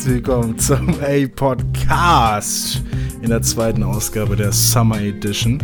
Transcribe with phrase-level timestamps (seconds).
[0.00, 2.82] Herzlich willkommen zum A-Podcast
[3.20, 5.62] in der zweiten Ausgabe der Summer Edition.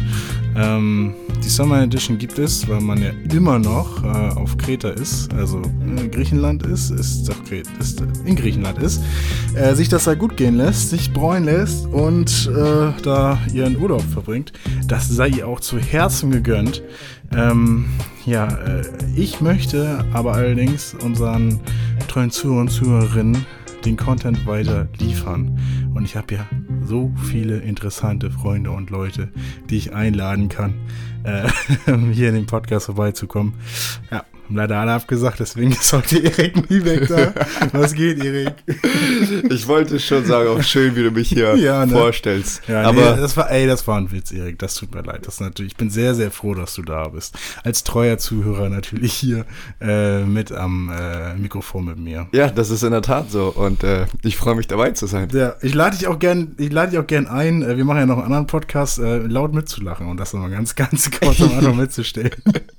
[0.55, 5.32] Ähm, die Summer Edition gibt es, weil man ja immer noch äh, auf Kreta ist,
[5.32, 7.36] also in Griechenland ist, ist, doch,
[7.81, 9.00] ist in Griechenland ist,
[9.54, 14.03] äh, sich das da gut gehen lässt, sich bräuen lässt und äh, da ihren Urlaub
[14.03, 14.53] verbringt.
[14.87, 16.82] Das sei ihr auch zu Herzen gegönnt.
[17.34, 17.87] Ähm,
[18.26, 18.82] ja, äh,
[19.17, 21.59] ich möchte aber allerdings unseren
[22.07, 23.46] treuen Zuhörern und Zuhörerinnen
[23.86, 25.58] den Content weiter liefern.
[25.95, 26.46] Und ich habe ja
[26.85, 29.29] so viele interessante Freunde und Leute,
[29.71, 30.75] die ich einladen kann,
[31.22, 31.49] äh,
[32.12, 33.55] hier in den Podcast vorbeizukommen.
[34.11, 37.33] Ja, haben leider alle abgesagt, deswegen ist heute Erik nie weg da.
[37.73, 38.55] Was geht, Erik?
[39.51, 41.93] Ich wollte schon sagen, auch schön, wie du mich hier ja, ne?
[41.93, 42.62] vorstellst.
[42.69, 44.59] Ja, aber nee, das war, ey, das war ein Witz, Erik.
[44.59, 45.27] Das tut mir leid.
[45.27, 47.37] Das natürlich, ich bin sehr, sehr froh, dass du da bist.
[47.65, 49.47] Als treuer Zuhörer natürlich hier
[49.81, 52.29] äh, mit am äh, Mikrofon mit mir.
[52.33, 53.48] Ja, das ist in der Tat so.
[53.48, 55.29] Und äh, ich freue mich dabei zu sein.
[55.33, 57.63] Ja, ich lade dich auch gern, ich lade dich auch gern ein.
[57.63, 60.75] Äh, wir machen ja noch einen anderen Podcast, äh, laut mitzulachen und das nochmal ganz,
[60.77, 62.31] ganz kurz am Anfang mitzustellen.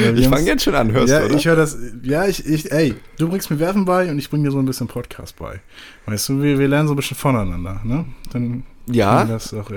[0.00, 1.34] Ja, ich fange jetzt schon an, hörst ja, du, oder?
[1.34, 4.44] ich höre das, ja, ich, ich, ey, du bringst mir Werfen bei und ich bringe
[4.44, 5.60] dir so ein bisschen Podcast bei.
[6.06, 8.04] Weißt du, wir, wir lernen so ein bisschen voneinander, ne?
[8.32, 9.28] Dann ja,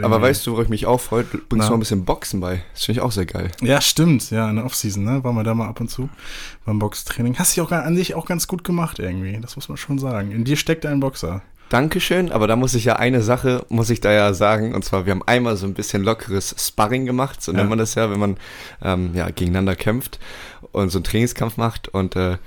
[0.02, 1.24] aber weißt du, worauf ich mich auch freue?
[1.24, 2.64] Du bringst noch ein bisschen Boxen bei.
[2.74, 3.52] Das finde ich auch sehr geil.
[3.62, 4.32] Ja, stimmt.
[4.32, 5.24] Ja, in der Offseason, ne?
[5.24, 6.10] Waren wir da mal ab und zu
[6.66, 7.38] beim Boxtraining.
[7.38, 9.38] Hast dich auch an sich auch ganz gut gemacht irgendwie.
[9.42, 10.32] Das muss man schon sagen.
[10.32, 11.42] In dir steckt ein Boxer.
[11.74, 15.08] Dankeschön, aber da muss ich ja eine Sache, muss ich da ja sagen, und zwar,
[15.08, 17.58] wir haben einmal so ein bisschen lockeres Sparring gemacht, so ja.
[17.58, 18.38] nennt man das ja, wenn man
[18.84, 20.20] ähm, ja, gegeneinander kämpft
[20.72, 22.38] und so einen Trainingskampf macht und äh,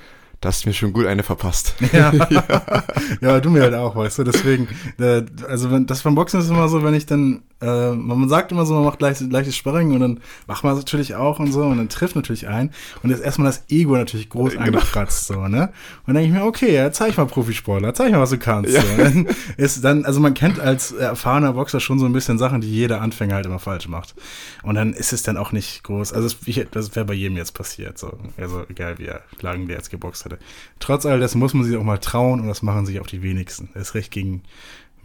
[0.47, 1.75] da hast du mir schon gut eine verpasst.
[1.93, 2.85] Ja, ja.
[3.21, 4.69] ja du mir halt auch, weißt du, deswegen,
[5.01, 8.53] äh, also wenn, das beim Boxen ist immer so, wenn ich dann äh, man sagt
[8.53, 11.53] immer so, man macht leicht, leichtes Sparring und dann macht man es natürlich auch und
[11.53, 12.71] so und dann trifft natürlich ein
[13.03, 14.65] und ist erstmal das Ego natürlich groß genau.
[14.65, 15.71] angekratzt, so, ne?
[16.07, 18.75] Und dann denke ich mir, okay, ja, zeig mal Profisportler, zeig mal, was du kannst.
[18.75, 18.83] Ja.
[18.83, 18.97] So.
[18.99, 22.71] Dann ist dann, also man kennt als erfahrener Boxer schon so ein bisschen Sachen, die
[22.71, 24.15] jeder Anfänger halt immer falsch macht.
[24.63, 26.29] Und dann ist es dann auch nicht groß, also
[26.73, 28.19] das wäre bei jedem jetzt passiert, so.
[28.37, 30.36] Also egal wie er Klagen der jetzt geboxt hätte.
[30.79, 33.23] Trotz all dessen muss man sich auch mal trauen und das machen sich auch die
[33.23, 33.71] wenigsten.
[33.75, 34.43] Er ist recht gegen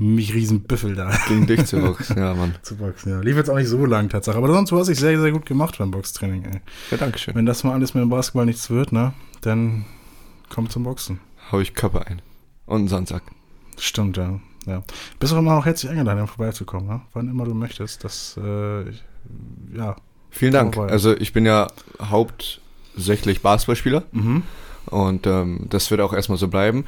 [0.01, 1.11] mich riesen Büffel da.
[1.27, 2.55] Gegen dich zu boxen, ja, Mann.
[2.63, 3.19] zu boxen, ja.
[3.21, 4.37] Lief jetzt auch nicht so lang, Tatsache.
[4.37, 6.61] Aber sonst, du hast dich sehr, sehr gut gemacht beim Boxtraining, ey.
[6.89, 7.35] Ja, danke schön.
[7.35, 9.85] Wenn das mal alles mit dem Basketball nichts wird, ne, dann
[10.49, 11.19] komm zum Boxen.
[11.51, 12.21] Hau ich Körper ein.
[12.65, 13.23] Und einen Sandsack.
[13.77, 14.39] Stimmt, ja.
[14.65, 14.83] ja.
[15.19, 17.01] Bist auch immer noch herzlich eingeladen, vorbeizukommen, ne?
[17.13, 18.03] Wann immer du möchtest.
[18.03, 19.03] Das, äh, ich,
[19.75, 19.95] ja.
[20.31, 20.77] Vielen Dank.
[20.77, 21.67] Also, ich bin ja
[22.01, 24.03] hauptsächlich Basketballspieler.
[24.13, 24.43] Mhm.
[24.87, 26.85] Und ähm, das wird auch erstmal so bleiben.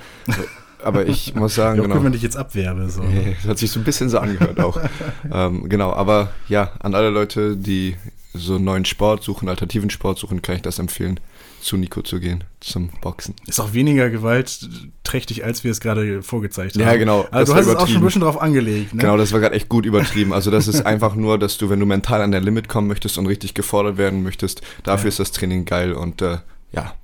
[0.84, 2.04] aber ich muss sagen, ja, genau.
[2.04, 2.90] wenn ich jetzt abwerbe.
[2.90, 3.04] So.
[3.42, 4.80] Das hat sich so ein bisschen so angehört auch.
[5.32, 7.96] ähm, genau, aber ja, an alle Leute, die
[8.34, 11.20] so einen neuen Sport suchen, alternativen Sport suchen, kann ich das empfehlen,
[11.62, 13.36] zu Nico zu gehen, zum Boxen.
[13.48, 16.82] Ist auch weniger gewaltträchtig, als wir es gerade vorgezeigt haben.
[16.82, 17.28] Ja, genau.
[17.32, 18.94] Also du hast es auch schon ein bisschen drauf angelegt.
[18.94, 19.02] Ne?
[19.02, 20.34] Genau, das war gerade echt gut übertrieben.
[20.34, 23.18] Also das ist einfach nur, dass du, wenn du mental an der Limit kommen möchtest
[23.18, 25.10] und richtig gefordert werden möchtest, dafür ja.
[25.10, 26.40] ist das Training geil und äh,
[26.72, 26.96] ja.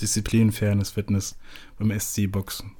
[0.00, 1.36] Disziplin, Fairness, Fitness
[1.78, 2.72] beim SC-Boxen.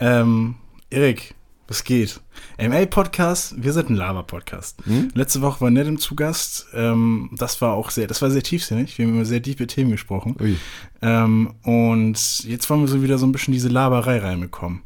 [0.00, 0.56] Ähm,
[0.90, 1.34] Erik,
[1.68, 2.20] was geht?
[2.58, 4.84] MA-Podcast, wir sind ein Lava-Podcast.
[4.84, 5.08] Hm?
[5.14, 6.66] Letzte Woche war Ned im Zugast.
[6.74, 8.98] Ähm, das war auch sehr, das war sehr tiefsinnig.
[8.98, 10.36] Wir haben über sehr tiefe Themen gesprochen.
[11.00, 14.82] Ähm, und jetzt wollen wir so wieder so ein bisschen diese Laberei reinbekommen.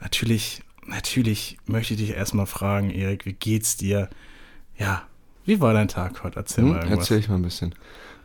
[0.00, 4.08] Natürlich, natürlich möchte ich dich erstmal fragen, Erik, wie geht's dir?
[4.76, 5.02] Ja,
[5.44, 6.36] wie war dein Tag heute?
[6.36, 6.98] Erzähl hm, mal irgendwas.
[6.98, 7.74] Erzähl ich mal ein bisschen.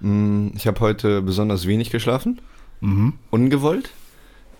[0.01, 2.41] Hm, ich habe heute besonders wenig geschlafen.
[2.81, 3.13] Mhm.
[3.29, 3.91] Ungewollt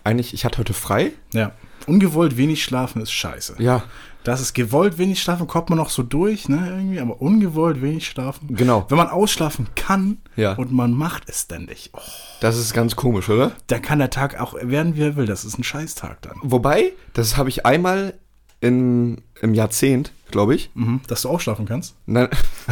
[0.04, 1.12] eigentlich, ich hatte heute frei.
[1.32, 1.52] Ja.
[1.86, 3.56] Ungewollt wenig schlafen ist scheiße.
[3.58, 3.84] Ja.
[4.22, 8.06] Das ist gewollt wenig schlafen, kommt man noch so durch, ne, irgendwie, aber ungewollt wenig
[8.06, 8.54] schlafen.
[8.54, 8.84] Genau.
[8.90, 10.52] Wenn man ausschlafen kann ja.
[10.54, 11.90] und man macht es ständig.
[11.94, 12.00] Oh,
[12.40, 13.52] das ist ganz komisch, oder?
[13.68, 15.24] Dann kann der Tag auch werden, wie er will.
[15.24, 16.36] Das ist ein Scheißtag dann.
[16.42, 18.14] Wobei, das habe ich einmal
[18.60, 20.70] in, im Jahrzehnt, glaube ich.
[20.74, 21.96] Mhm, dass du ausschlafen kannst?
[22.04, 22.28] Nein,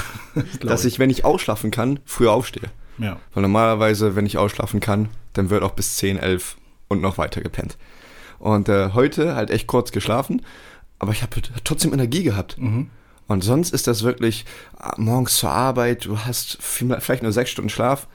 [0.61, 2.71] dass ich, wenn ich ausschlafen kann, früher aufstehe.
[2.99, 3.19] Ja.
[3.35, 6.57] Weil normalerweise, wenn ich ausschlafen kann, dann wird auch bis 10, 11
[6.89, 7.77] und noch weiter gepennt.
[8.39, 10.43] Und äh, heute halt echt kurz geschlafen,
[10.99, 12.59] aber ich habe trotzdem Energie gehabt.
[12.59, 12.91] Mhm.
[13.27, 14.47] Und sonst ist das wirklich
[14.79, 18.07] ah, morgens zur Arbeit, du hast vielleicht nur sechs Stunden Schlaf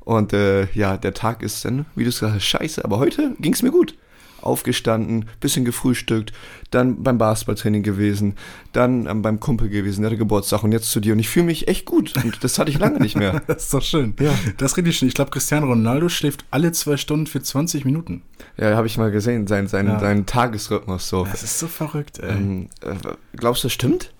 [0.00, 2.84] und äh, ja, der Tag ist dann, wie du es gesagt hast, scheiße.
[2.84, 3.94] Aber heute ging es mir gut
[4.42, 6.32] aufgestanden, bisschen gefrühstückt,
[6.70, 8.34] dann beim Basketballtraining gewesen,
[8.72, 11.12] dann ähm, beim Kumpel gewesen, der hatte Geburtstag und jetzt zu dir.
[11.12, 12.14] Und ich fühle mich echt gut.
[12.22, 13.40] Und das hatte ich lange nicht mehr.
[13.46, 14.14] das ist doch schön.
[14.20, 14.32] Ja.
[14.58, 15.08] Das ist richtig schön.
[15.08, 18.22] Ich glaube, Cristiano Ronaldo schläft alle zwei Stunden für 20 Minuten.
[18.56, 19.98] Ja, habe ich mal gesehen, sein, sein, ja.
[19.98, 21.24] seinen Tagesrhythmus so.
[21.24, 22.30] Das ist so verrückt, ey.
[22.30, 22.94] Ähm, äh,
[23.36, 24.12] glaubst du, das stimmt?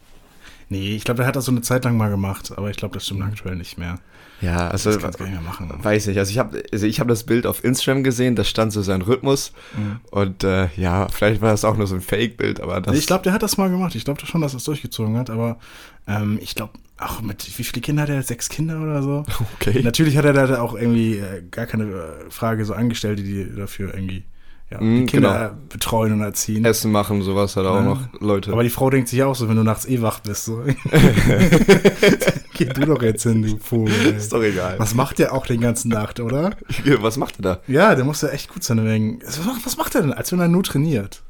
[0.68, 2.94] Nee, ich glaube, der hat das so eine Zeit lang mal gemacht, aber ich glaube,
[2.94, 3.98] das stimmt aktuell nicht mehr.
[4.42, 5.72] Ja, also Das kannst du nicht mehr machen.
[5.82, 6.18] weiß nicht.
[6.18, 9.02] Also ich habe also ich hab das Bild auf Instagram gesehen, da stand so sein
[9.02, 9.52] Rhythmus.
[9.76, 10.00] Mhm.
[10.10, 12.96] Und äh, ja, vielleicht war das auch nur so ein Fake-Bild, aber das.
[12.98, 13.94] Ich glaube, der hat das mal gemacht.
[13.94, 15.58] Ich glaube schon, dass er es durchgezogen hat, aber
[16.06, 18.22] ähm, ich glaube, auch mit, wie viele Kinder hat er?
[18.22, 19.24] Sechs Kinder oder so?
[19.54, 19.80] okay.
[19.82, 23.94] Natürlich hat er da auch irgendwie äh, gar keine äh, Frage so Angestellte, die dafür
[23.94, 24.24] irgendwie
[24.72, 25.62] ja, die Kinder genau.
[25.68, 26.64] betreuen und erziehen.
[26.64, 27.82] Essen machen, sowas hat er auch Ja.
[27.82, 28.52] noch Leute.
[28.52, 30.44] Aber die Frau denkt sich auch so, wenn du nachts eh wach bist.
[30.46, 30.62] So.
[32.54, 33.94] Geh du doch jetzt hin, du Vogel.
[34.06, 34.16] ey.
[34.16, 34.78] ist doch egal.
[34.78, 36.50] Was macht der auch den ganzen Nacht, oder?
[37.00, 37.60] Was macht er da?
[37.66, 38.84] Ja, der muss ja echt gut sein.
[38.84, 39.20] Wegen.
[39.24, 41.22] Was macht- Was macht er denn, als wenn er nur trainiert?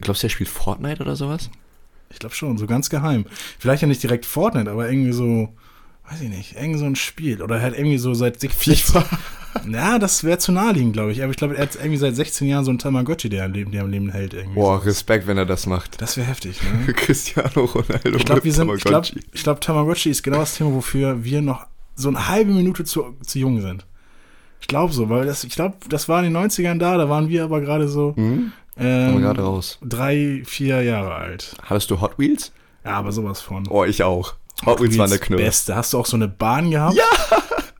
[0.00, 1.50] Glaubst du, er spielt Fortnite oder sowas?
[2.10, 3.24] Ich glaube schon, so ganz geheim.
[3.58, 5.54] Vielleicht ja nicht direkt Fortnite, aber irgendwie so,
[6.10, 7.42] weiß ich nicht, irgendwie so ein Spiel.
[7.42, 9.04] Oder halt irgendwie so seit sich FIFA.
[9.70, 11.22] Ja, das wäre zu naheliegend, glaube ich.
[11.22, 13.72] Aber ich glaube, er hat irgendwie seit 16 Jahren so einen Tamagotchi, der am Leben,
[13.72, 14.32] der am Leben hält.
[14.34, 14.54] Irgendwie.
[14.54, 16.00] Boah, Respekt, wenn er das macht.
[16.00, 16.92] Das wäre heftig, ne?
[16.94, 18.16] Cristiano Ronaldo.
[18.16, 19.20] Ich glaube, mit sind, ich glaube, Tamagotchi.
[19.32, 21.66] ich glaube, Tamagotchi ist genau das Thema, wofür wir noch
[21.96, 23.84] so eine halbe Minute zu, zu jung sind.
[24.60, 27.28] Ich glaube so, weil das, ich glaube, das war in den 90ern da, da waren
[27.28, 28.52] wir aber gerade so Hm?
[28.78, 29.78] ähm, gerade raus.
[29.82, 31.54] drei, vier Jahre alt.
[31.64, 32.52] Hattest du Hot Wheels?
[32.84, 33.66] Ja, aber sowas von.
[33.68, 34.34] Oh, ich auch.
[34.64, 35.42] Hot Wheels war eine Knülle.
[35.42, 35.74] Beste.
[35.76, 36.94] Hast du auch so eine Bahn gehabt?
[36.94, 37.04] Ja!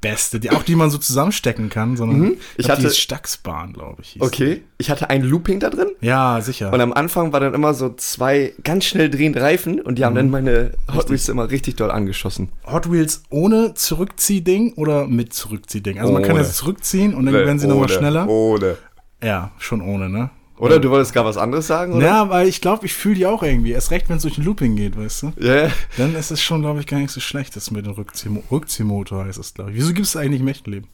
[0.01, 2.33] Beste, die, auch die man so zusammenstecken kann, sondern Mhm.
[2.57, 4.17] Ich ich hatte die Stacksbahn, glaube ich.
[4.19, 4.63] Okay.
[4.79, 5.89] Ich hatte ein Looping da drin.
[6.01, 6.07] die.
[6.07, 6.73] Ja, sicher.
[6.73, 10.15] Und am Anfang war dann immer so zwei ganz schnell drehende Reifen und die haben
[10.15, 12.51] dann meine Hot Wheels immer richtig doll angeschossen.
[12.67, 15.99] Hot Wheels ohne Zurückziehding oder mit Zurückziehding?
[16.01, 16.41] Also man kann Ohne.
[16.45, 18.29] das zurückziehen und dann werden sie nochmal Ohne, schneller.
[18.29, 18.77] Ohne.
[19.23, 20.31] Ja, schon ohne, ne?
[20.61, 22.07] Oder du wolltest gar was anderes sagen, oder?
[22.07, 23.73] Ja, weil ich glaube, ich fühle die auch irgendwie.
[23.73, 25.33] Erst recht, wenn es durch ein Looping geht, weißt du?
[25.39, 25.71] Ja.
[25.97, 29.25] Dann ist es schon, glaube ich, gar nicht so schlecht, das mit dem Rückziehmo Rückziehmotor
[29.25, 29.77] heißt es, glaube ich.
[29.79, 30.89] Wieso gibt es eigentlich im echten Leben?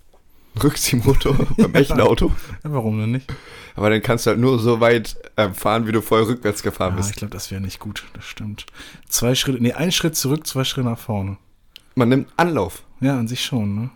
[0.62, 2.32] Rückziehmotor beim echten Auto.
[2.64, 3.26] Ja, warum denn nicht?
[3.74, 6.92] Aber dann kannst du halt nur so weit ähm, fahren, wie du vorher rückwärts gefahren
[6.92, 7.10] Ja, bist.
[7.10, 8.04] ich glaube, das wäre nicht gut.
[8.14, 8.66] Das stimmt.
[9.08, 11.36] Zwei Schritte, nee, ein Schritt zurück, zwei Schritte nach vorne.
[11.94, 12.84] Man nimmt Anlauf.
[13.00, 13.90] Ja, an sich schon, ne?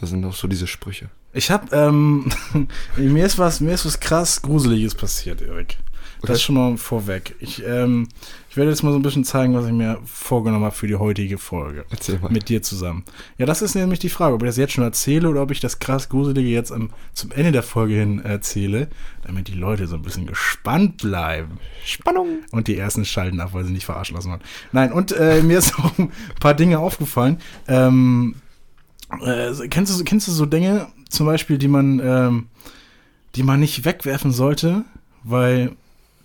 [0.00, 1.10] Das sind auch so diese Sprüche.
[1.32, 2.30] Ich hab, ähm,
[2.96, 5.78] mir ist was, mir ist was krass Gruseliges passiert, Erik.
[6.22, 6.32] Okay.
[6.32, 7.34] Das schon mal vorweg.
[7.38, 8.08] Ich, ähm,
[8.50, 10.96] ich werde jetzt mal so ein bisschen zeigen, was ich mir vorgenommen habe für die
[10.96, 11.86] heutige Folge.
[11.88, 12.30] Erzähl mal.
[12.30, 13.04] Mit dir zusammen.
[13.38, 15.60] Ja, das ist nämlich die Frage, ob ich das jetzt schon erzähle oder ob ich
[15.60, 18.88] das krass Gruselige jetzt am, zum Ende der Folge hin erzähle,
[19.22, 21.58] damit die Leute so ein bisschen gespannt bleiben.
[21.86, 22.40] Spannung.
[22.50, 24.42] Und die ersten schalten ab, weil sie nicht verarschen lassen wollen.
[24.72, 27.38] Nein, und äh, mir ist auch ein paar Dinge aufgefallen.
[27.66, 28.34] Ähm,
[29.24, 32.48] äh, kennst, du, kennst du so Dinge, zum Beispiel, die man, ähm,
[33.34, 34.84] die man nicht wegwerfen sollte,
[35.22, 35.76] weil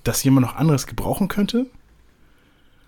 [0.04, 1.66] das jemand noch anderes gebrauchen könnte?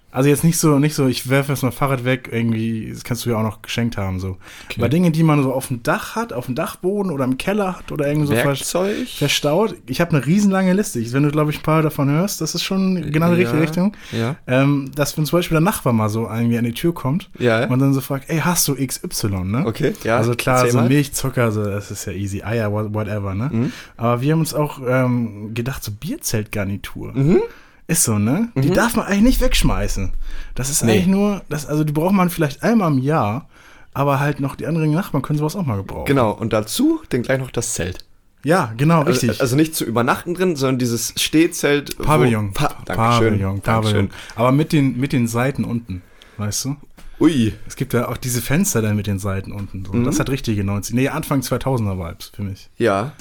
[0.09, 3.25] Also jetzt nicht so, nicht so, ich werfe jetzt mein Fahrrad weg, irgendwie, das kannst
[3.25, 4.37] du ja auch noch geschenkt haben, so.
[4.65, 4.79] Okay.
[4.79, 7.77] Aber Dinge, die man so auf dem Dach hat, auf dem Dachboden oder im Keller
[7.77, 9.07] hat oder irgendwie so Werkzeug.
[9.07, 9.75] verstaut.
[9.85, 10.99] Ich habe eine riesenlange Liste.
[10.99, 13.57] Ich- Wenn du, glaube ich, ein paar davon hörst, das ist schon genau die richtige
[13.57, 13.97] Ja, Richtung.
[14.11, 14.35] Ja.
[14.47, 17.65] Ähm, dass wenn zum Beispiel der Nachbar mal so irgendwie an die Tür kommt Ja.
[17.67, 19.65] und dann so fragt, ey, hast du XY, ne?
[19.67, 20.17] Okay, ja.
[20.17, 20.81] Also klar, so.
[20.81, 23.49] Milchzucker, so, das ist ja easy, Eier, what- whatever, ne?
[23.51, 23.71] Mhm.
[23.97, 27.13] Aber wir haben uns auch ähm, gedacht, so Bierzeltgarnitur.
[27.13, 27.41] Mhm.
[27.87, 28.49] Ist so, ne?
[28.55, 30.11] Die darf man eigentlich nicht wegschmeißen.
[30.55, 30.91] Das ist Nee.
[30.93, 33.47] eigentlich nur, das, also die braucht man vielleicht einmal im Jahr,
[33.93, 36.05] aber halt noch die anderen Nachbarn können sowas auch mal gebrauchen.
[36.05, 37.99] Genau, und dazu dann gleich noch das Zelt.
[38.43, 39.29] Ja, genau, richtig.
[39.31, 41.97] Also, also nicht zu übernachten drin, sondern dieses Stehzelt.
[41.97, 42.53] Pavillon.
[42.53, 42.95] Pa Dankeschön.
[42.95, 43.61] Pavillon, Pavillon.
[43.61, 44.09] Dankeschön.
[44.35, 46.01] Aber mit den, mit den Seiten unten,
[46.37, 46.75] weißt du?
[47.19, 47.53] Ui.
[47.67, 49.83] Es gibt ja auch diese Fenster dann mit den Seiten unten.
[49.85, 49.93] So.
[49.93, 50.03] Mhm.
[50.03, 50.93] Das hat richtige 90.
[50.93, 52.69] Nee, Anfang 2000er Vibes für mich.
[52.77, 53.13] Ja.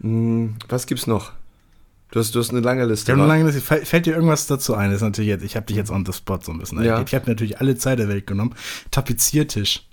[0.00, 1.32] Hm, was gibt's noch?
[2.14, 3.10] Du hast, du hast eine lange Liste.
[3.10, 3.60] Ich eine lange Liste.
[3.60, 4.90] Fällt dir irgendwas dazu ein?
[4.90, 6.80] Das ist natürlich jetzt, ich habe dich jetzt on the spot so ein bisschen.
[6.84, 7.02] Ja.
[7.04, 8.54] Ich habe natürlich alle Zeit der Welt genommen.
[8.92, 9.88] Tapeziertisch.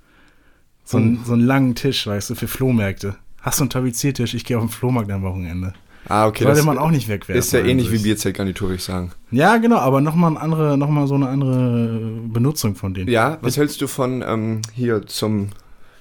[0.85, 1.25] So, ein, Oh.
[1.25, 3.15] so einen langen Tisch, weißt du, für Flohmärkte.
[3.41, 4.35] Hast du einen Tapeziertisch?
[4.35, 5.73] Ich gehe auf den Flohmarkt am Wochenende.
[6.09, 6.43] Ah, okay.
[6.43, 7.39] Sollte man auch nicht wegwerfen.
[7.39, 7.97] ist ja ähnlich wie.
[7.97, 9.13] Bierzeltgarnitur, würde ich sagen.
[9.31, 13.09] Ja, genau, aber nochmal andere, noch mal so eine andere Benutzung von denen.
[13.09, 15.49] Ja, was hältst du von ähm, hier zum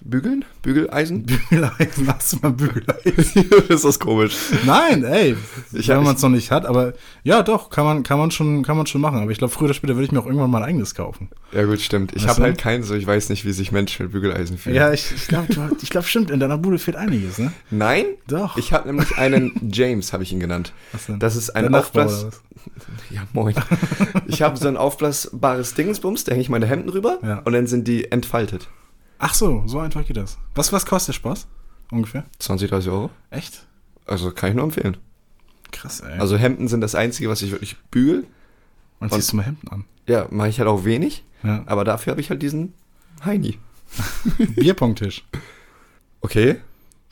[0.03, 0.45] Bügeln?
[0.63, 1.25] Bügeleisen?
[1.51, 3.45] Bügeleisen, hast du mal Bügeleisen?
[3.69, 4.35] ist das komisch.
[4.65, 5.37] Nein, ey,
[5.73, 8.63] Ich- wenn man es noch nicht hat, aber ja, doch, kann man, kann man schon,
[8.63, 9.21] kann man schon machen.
[9.21, 11.29] Aber ich glaube, früher oder später würde ich mir auch irgendwann mal ein eigenes kaufen.
[11.53, 12.15] Ja gut, stimmt.
[12.17, 14.77] Ich habe halt keinen so, ich weiß nicht, wie sich Menschen mit Bügeleisen fühlen.
[14.77, 15.49] Ja, ich, ich glaube,
[15.83, 17.53] ich glaube, stimmt, in deiner Bude fehlt einiges, ne?
[17.71, 18.07] Nein?
[18.27, 18.57] Doch.
[18.57, 20.73] Ich habe nämlich einen James, habe ich ihn genannt.
[20.93, 21.19] Was denn?
[21.19, 22.27] Das ist ein Der Aufblas.
[23.11, 23.55] Ja, moin.
[24.27, 27.39] Ich habe so ein aufblasbares Dingensbums, da hänge ich meine Hemden rüber Ja.
[27.41, 28.69] und dann sind die entfaltet.
[29.23, 30.39] Ach so, so einfach geht das.
[30.55, 31.47] Was, was kostet der Spaß?
[31.93, 32.25] Ungefähr?
[32.39, 33.11] 20, 30 Euro.
[33.31, 33.67] Echt?
[34.07, 34.97] Also kann ich nur empfehlen.
[35.73, 36.19] Krass, ey.
[36.19, 38.27] Also Hemden sind das Einzige, was ich wirklich bügel.
[38.99, 39.85] Man ziehst du mal Hemden an.
[40.07, 41.63] Ja, mache ich halt auch wenig, Ja.
[41.67, 42.73] aber dafür habe ich halt diesen
[43.25, 43.59] Heini.
[44.57, 45.25] Bierpunkttisch.
[46.21, 46.57] Okay.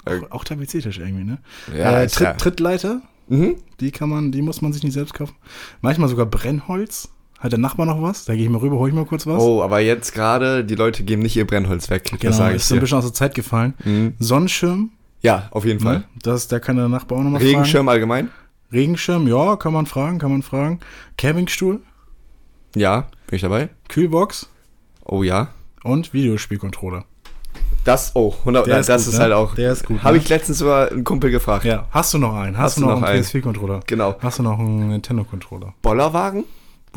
[0.04, 1.38] Auch, auch Tapeziertisch irgendwie, ne?
[1.76, 3.56] Ja, äh, Tritt, Trittleiter, Mhm.
[3.80, 5.34] die kann man, die muss man sich nicht selbst kaufen.
[5.82, 7.10] Manchmal sogar Brennholz.
[7.38, 8.24] Hat der Nachbar noch was?
[8.24, 9.40] Da gehe ich mal rüber, hol ich mal kurz was.
[9.40, 12.04] Oh, aber jetzt gerade, die Leute geben nicht ihr Brennholz weg.
[12.18, 13.74] genau, das ist so ein bisschen aus der Zeit gefallen.
[13.84, 14.14] Mhm.
[14.18, 14.90] Sonnenschirm,
[15.22, 15.98] Ja, auf jeden Fall.
[15.98, 16.04] ne?
[16.22, 17.50] das, da kann der Nachbar auch nochmal fragen.
[17.54, 18.30] Regenschirm allgemein?
[18.72, 20.80] Regenschirm, ja, kann man fragen, kann man fragen.
[21.16, 21.80] Campingstuhl,
[22.74, 23.68] Ja, bin ich dabei.
[23.88, 24.48] Kühlbox
[25.04, 25.48] Oh ja.
[25.84, 27.04] und Videospielcontroller.
[27.84, 29.24] Das, oh, 100, Der ist das gut, ist ne?
[29.24, 29.54] halt auch.
[29.54, 30.22] Der ist gut, Habe ne?
[30.22, 31.64] ich letztens sogar einen Kumpel gefragt.
[31.64, 32.58] Ja, hast du noch einen?
[32.58, 33.22] Hast, Hast du noch, noch einen einen?
[33.24, 33.80] PS4-Controller?
[33.86, 34.16] Genau.
[34.20, 35.72] Hast du noch einen Nintendo-Controller?
[35.80, 36.44] Bollerwagen,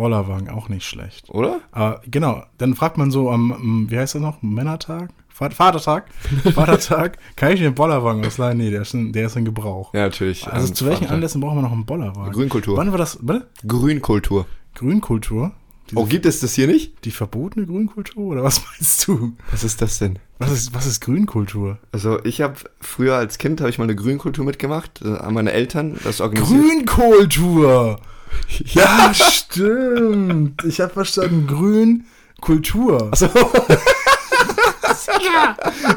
[0.01, 1.29] Bollerwagen, auch nicht schlecht.
[1.29, 1.59] oder?
[1.71, 5.09] Aber genau, dann fragt man so am, wie heißt das noch, Männertag?
[5.29, 6.05] Vater- Vatertag?
[6.53, 8.57] Vatertag, kann ich den Bollerwagen ausleihen?
[8.57, 9.93] Nee, der ist in, der ist in Gebrauch.
[9.93, 10.47] Ja, natürlich.
[10.47, 11.13] Also zu welchen Vater.
[11.15, 12.33] Anlässen brauchen wir noch einen Bollerwagen?
[12.33, 12.77] Grünkultur.
[12.77, 13.47] Wann war das, bitte?
[13.67, 14.45] Grünkultur.
[14.75, 15.51] Grünkultur?
[15.89, 17.03] Diese, Oh, gibt es das hier nicht?
[17.05, 18.23] Die verbotene Grünkultur?
[18.25, 19.33] Oder was meinst du?
[19.51, 20.19] Was ist das denn?
[20.39, 21.77] Was ist, was ist Grünkultur?
[21.91, 25.01] Also ich habe früher als Kind habe ich mal eine Grünkultur mitgemacht.
[25.03, 26.59] Da haben meine Eltern das organisiert.
[26.87, 27.99] Grünkultur!
[28.65, 30.63] Ja, stimmt.
[30.65, 33.11] Ich habe verstanden, Grünkultur.
[33.11, 33.29] Achso.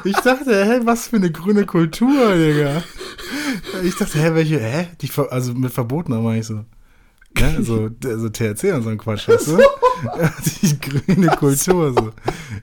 [0.04, 2.82] Ich dachte, hä, was für eine grüne Kultur, Digga.
[3.82, 4.88] Ich dachte, hä, welche, hä?
[5.00, 6.64] Die, also mit Verboten meine ich so.
[7.40, 7.62] Ne?
[7.62, 9.58] So, also THC und so ein Quatsch, weißt du?
[10.62, 12.12] Die grüne Kultur, so.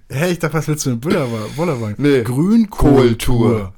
[0.10, 1.56] Hä, ich dachte, was willst du mit Bullerwagen?
[1.56, 1.96] Bullerwagen?
[1.98, 2.24] Nee.
[2.24, 3.74] Grünkultur.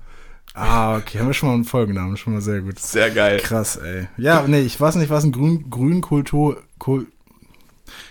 [0.54, 2.78] Ah, okay, haben wir schon mal einen Folgennamen, schon mal sehr gut.
[2.78, 3.40] Sehr geil.
[3.40, 4.08] Krass, ey.
[4.18, 7.08] Ja, nee, ich weiß nicht, was ein Grün, Grünkultur, Kohl,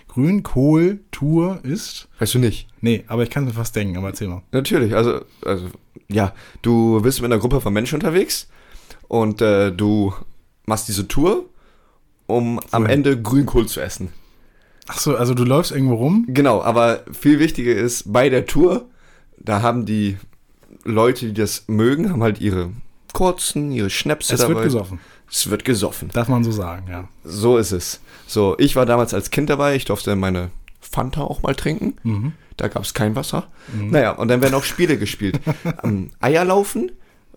[0.09, 2.09] Grünkohltour ist.
[2.19, 2.69] Weißt du nicht?
[2.81, 4.43] Nee, aber ich kann mir fast denken, aber erzähl mal.
[4.51, 5.69] Natürlich, also, also
[6.09, 8.49] ja, du bist mit einer Gruppe von Menschen unterwegs
[9.07, 10.13] und äh, du
[10.67, 11.47] machst diese Tour,
[12.27, 12.93] um am Wohin?
[12.93, 14.09] Ende Grünkohl zu essen.
[14.89, 16.27] Ach so, also du läufst irgendwo rum?
[16.29, 18.87] Genau, aber viel wichtiger ist, bei der Tour,
[19.39, 20.19] da haben die
[20.85, 22.71] Leute, die das mögen, haben halt ihre
[23.13, 24.55] kurzen, ihre Schnäpse Es dabei.
[24.55, 25.01] wird gesoffen.
[25.31, 26.11] Es wird gesoffen.
[26.13, 27.09] Darf man so sagen, ja.
[27.25, 28.01] So ist es.
[28.27, 31.95] So, ich war damals als Kind dabei, ich durfte meine Fanta auch mal trinken.
[32.03, 32.33] Mhm.
[32.57, 33.47] Da gab es kein Wasser.
[33.75, 35.41] Naja, und dann werden auch Spiele gespielt.
[35.83, 36.93] ähm, Eierlaufen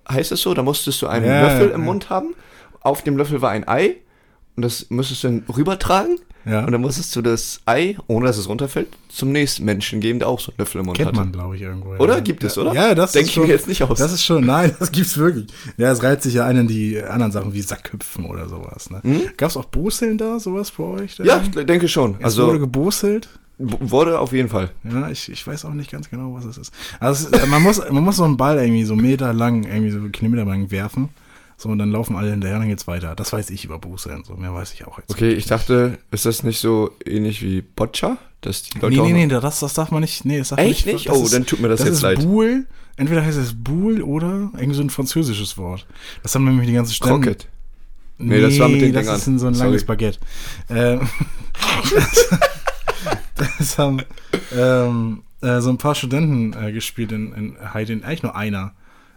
[0.10, 1.86] heißt es so, da musstest du einen Ja, Löffel ja, im ja.
[1.86, 2.36] Mund haben.
[2.82, 3.96] Auf dem Löffel war ein Ei
[4.56, 6.18] und das musstest du dann rübertragen.
[6.48, 6.64] Ja.
[6.64, 10.28] Und dann musstest du das Ei, ohne dass es runterfällt, zum nächsten Menschen geben, der
[10.28, 11.18] auch so einen Löffel im Mund Kennt hatte.
[11.20, 11.96] man, glaube ich, irgendwo.
[11.96, 12.16] Oder?
[12.16, 12.20] Ja.
[12.20, 12.72] Gibt es, oder?
[12.72, 13.98] Ja, das Denk ist ich mir jetzt nicht aus.
[13.98, 15.48] Das ist schon, nein, das gibt's wirklich.
[15.78, 18.92] Ja, es reiht sich ja ein in die anderen Sachen wie Sackhüpfen oder sowas.
[18.92, 19.00] Ne?
[19.02, 19.22] Hm?
[19.38, 21.18] Gab's auch Boseln da, sowas bei euch?
[21.18, 22.12] Ja, ich denke schon.
[22.20, 23.28] es wurde Also geboselt.
[23.58, 24.70] w- wurde auf jeden Fall.
[24.84, 26.72] Ja, ich, ich weiß auch nicht ganz genau, was es ist.
[27.00, 29.90] Also es ist, man, muss, man muss so einen Ball irgendwie so Meter lang, irgendwie
[29.90, 31.10] so Kilometer lang werfen.
[31.58, 33.16] So, und dann laufen alle hinterher und dann geht's weiter.
[33.16, 34.24] Das weiß ich über Boseln.
[34.26, 35.10] So, mehr weiß ich auch jetzt.
[35.12, 38.18] Okay, ich dachte, ist das nicht so ähnlich wie Boccia?
[38.42, 40.26] Dass die Leute Nee, nee, nee, das, das darf man nicht.
[40.26, 41.08] Nee, das darf Echt nicht?
[41.08, 42.20] Das Oh, dann tut mir das jetzt ist leid.
[42.20, 42.66] Boule.
[42.98, 45.86] Entweder heißt es Boule oder irgendwie so ein französisches Wort.
[46.24, 47.14] Das haben nämlich die ganzen Stände.
[47.16, 47.48] Crockett.
[48.18, 49.18] Nee, das war mit den das Dingern.
[49.20, 49.68] ist in so ein Sorry.
[49.70, 50.20] langes Baguette.
[50.70, 51.02] Ähm,
[51.94, 52.30] das,
[53.58, 54.02] das haben
[54.56, 58.74] ähm, äh, so ein paar Studenten äh, gespielt in, in Heide, eigentlich nur einer.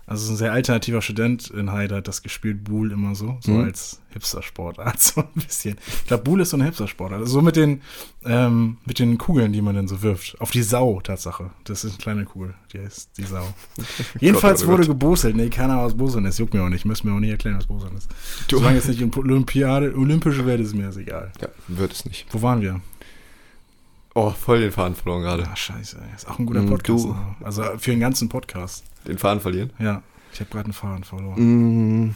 [0.08, 3.64] Also ein sehr alternativer Student in Heide hat das gespielt, Boule immer so, so Mhm.
[3.64, 5.76] als Hipster-Sportart, so ein bisschen.
[6.00, 7.20] Ich glaube, Boule ist so ein Hipster-Sportart.
[7.20, 7.82] Also so mit den,
[8.24, 10.40] ähm, mit den Kugeln, die man dann so wirft.
[10.40, 11.50] Auf die Sau, Tatsache.
[11.64, 13.46] Das ist eine kleine Kugel, die heißt die Sau.
[14.20, 14.98] Jedenfalls Gott, oh wurde Gott.
[14.98, 15.36] geboselt.
[15.36, 16.38] Nee, keiner was Boseln ist.
[16.38, 16.84] Juckt mir auch nicht.
[16.86, 18.08] Müssen mir auch nicht erklären, was Boseln ist.
[18.48, 21.32] Du- Solange jetzt nicht Olympiade, olympische Werte ist mir das egal.
[21.40, 22.26] Ja, wird es nicht.
[22.30, 22.80] Wo waren wir?
[24.20, 25.44] Oh, voll den Faden verloren gerade.
[25.48, 25.96] Ah, scheiße.
[26.16, 27.06] Ist auch ein guter Mm, Podcast.
[27.06, 27.14] ne?
[27.44, 28.84] Also für den ganzen Podcast.
[29.06, 29.70] Den Faden verlieren.
[29.78, 30.02] Ja.
[30.32, 32.06] Ich habe gerade einen Faden verloren.
[32.06, 32.14] Mm,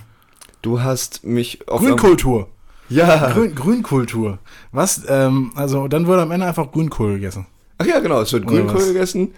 [0.63, 2.49] du hast mich auf Grünkultur.
[2.89, 3.31] Ja.
[3.31, 4.39] Grün, Grünkultur.
[4.73, 5.03] Was?
[5.09, 7.47] Ähm, also dann wurde am Ende einfach Grünkohl gegessen.
[7.79, 8.21] Ach ja, genau.
[8.21, 8.87] Es wird Oder Grünkohl was?
[8.89, 9.33] gegessen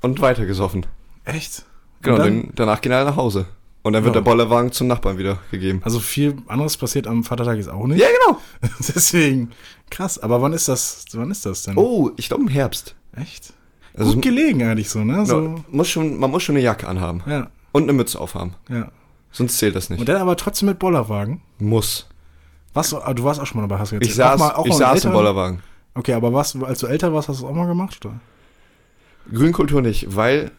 [0.00, 0.86] und weitergesoffen.
[1.26, 1.64] Echt?
[2.00, 3.46] Genau, dann, danach gehen alle nach Hause.
[3.82, 4.20] Und dann wird Ja.
[4.20, 5.80] der Bollerwagen zum Nachbarn wieder gegeben.
[5.84, 8.00] also viel anderes passiert am Vatertag jetzt auch nicht.
[8.00, 8.40] Ja, genau.
[8.80, 9.50] Deswegen
[9.90, 10.18] krass.
[10.18, 11.04] Aber wann ist das?
[11.12, 11.76] Wann ist das denn?
[11.76, 12.94] Oh, ich glaube im Herbst.
[13.12, 13.52] Echt?
[13.96, 15.26] Also, Gut gelegen eigentlich so, ne?
[15.26, 17.22] So, no, muss schon, man muss schon eine Jacke anhaben.
[17.26, 18.54] ja, Und eine Mütze aufhaben.
[18.68, 18.90] ja.
[19.30, 20.00] Sonst zählt das nicht.
[20.00, 21.42] Und dann aber trotzdem mit Bollerwagen.
[21.58, 22.08] muss.
[22.72, 25.04] Was, ah, du warst auch schon mal dabei, hast du jetzt Ich saß, ich saß
[25.04, 25.12] im?
[25.12, 25.60] Bollerwagen.
[25.94, 28.20] Okay, aber was, als du älter warst, hast du es auch mal gemacht, oder?
[29.32, 30.50] Grünkultur nicht, weil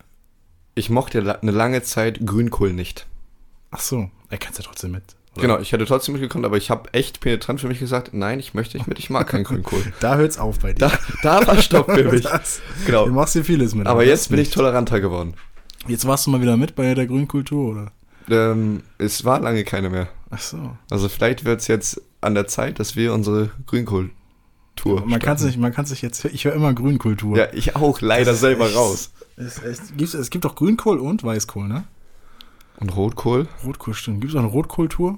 [0.75, 3.07] ich mochte eine lange Zeit Grünkohl nicht.
[3.71, 5.03] Ach so, er kannst ja trotzdem mit.
[5.39, 5.47] Oder?
[5.47, 8.53] Genau, ich hätte trotzdem mitgekommen, aber ich habe echt penetrant für mich gesagt, nein, ich
[8.53, 9.81] möchte nicht mit, ich mag keinen Grünkohl.
[9.99, 10.79] Da hört's auf bei dir.
[10.87, 12.21] Da, da war Stopp für mich.
[12.23, 13.05] Das, Genau.
[13.05, 13.87] Du machst hier vieles mit.
[13.87, 14.53] Aber das jetzt bin ich nicht.
[14.53, 15.33] toleranter geworden.
[15.87, 17.91] Jetzt warst du mal wieder mit bei der Grünkultur, oder?
[18.29, 20.07] Ähm, es war lange keine mehr.
[20.29, 20.77] Ach so.
[20.91, 25.57] Also vielleicht wird es jetzt an der Zeit, dass wir unsere Grünkohl-Tour Man kann sich,
[25.57, 27.37] man kann sich jetzt, ich höre immer Grünkultur.
[27.37, 29.11] Ja, ich auch, leider ist selber echt- raus.
[29.37, 31.85] Es, es, gibt, es gibt doch Grünkohl und Weißkohl, ne?
[32.77, 33.47] Und Rotkohl?
[33.65, 34.21] Rotkohl stimmt.
[34.21, 35.17] Gibt es auch eine Rotkohltour?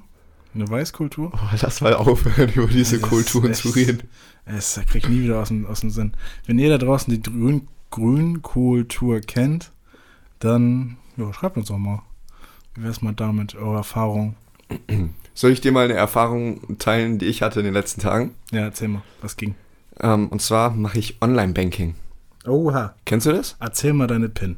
[0.53, 1.31] Eine Weißkultur?
[1.34, 4.03] Oh, lass mal aufhören, über diese Das ist Kulturen echt- zu reden.
[4.46, 6.13] Es krieg ich nie wieder aus dem, aus dem Sinn.
[6.46, 9.72] Wenn ihr da draußen die Grün, Grünkultur kennt,
[10.39, 12.01] dann ja, schreibt uns doch mal.
[12.74, 14.36] Wie wär's mal damit, eure Erfahrung?
[15.34, 18.34] Soll ich dir mal eine Erfahrung teilen, die ich hatte in den letzten Tagen?
[18.51, 19.55] Ja, erzähl mal, was ging?
[20.00, 21.96] Ähm, und zwar mache ich Online-Banking.
[22.48, 22.96] Oha.
[23.05, 23.55] Kennst du das?
[23.60, 24.55] Erzähl mal deine PIN.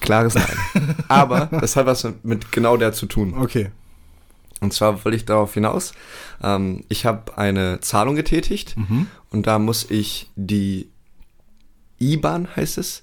[0.00, 0.94] Klares Nein.
[1.08, 3.34] Aber das hat was mit genau der zu tun.
[3.36, 3.70] Okay.
[4.62, 5.92] Und zwar wollte ich darauf hinaus,
[6.42, 9.08] ähm, ich habe eine Zahlung getätigt Mhm.
[9.30, 10.88] und da muss ich die
[12.00, 13.02] IBAN, heißt es,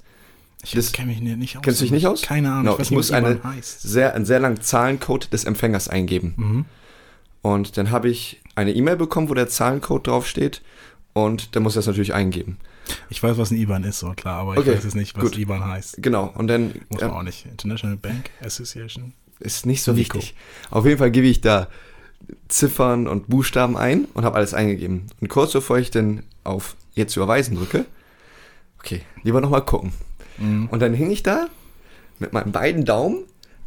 [0.61, 1.63] Ich Das- kenne mich nicht aus.
[1.63, 2.21] kennst du dich nicht aus?
[2.21, 2.63] Keine Ahnung.
[2.63, 3.81] Genau, ich ich nicht, muss was eine IBAN heißt.
[3.81, 6.33] sehr, einen sehr langen Zahlencode des Empfängers eingeben.
[6.35, 6.65] Mhm.
[7.41, 10.61] Und dann habe ich eine E-Mail bekommen, wo der Zahlencode draufsteht
[11.13, 12.57] und dann muss ich das natürlich eingeben.
[13.09, 15.23] Ich weiß, was ein IBAN ist, so klar, aber ich Okay, weiß jetzt nicht, was
[15.23, 15.37] gut.
[15.37, 16.03] IBAN heißt.
[16.03, 17.45] Genau, und dann Muss äh, man auch nicht.
[17.45, 19.13] International Bank Association.
[19.39, 20.15] Ist nicht so Nico.
[20.15, 20.35] wichtig.
[20.69, 21.67] Auf jeden Fall gebe ich da
[22.47, 25.07] Ziffern und Buchstaben ein und habe alles eingegeben.
[25.21, 27.85] Und kurz bevor ich dann auf jetzt überweisen drücke,
[28.79, 29.93] okay, lieber nochmal gucken.
[30.37, 30.67] Mhm.
[30.69, 31.47] Und dann hing ich da
[32.19, 33.23] mit meinen beiden Daumen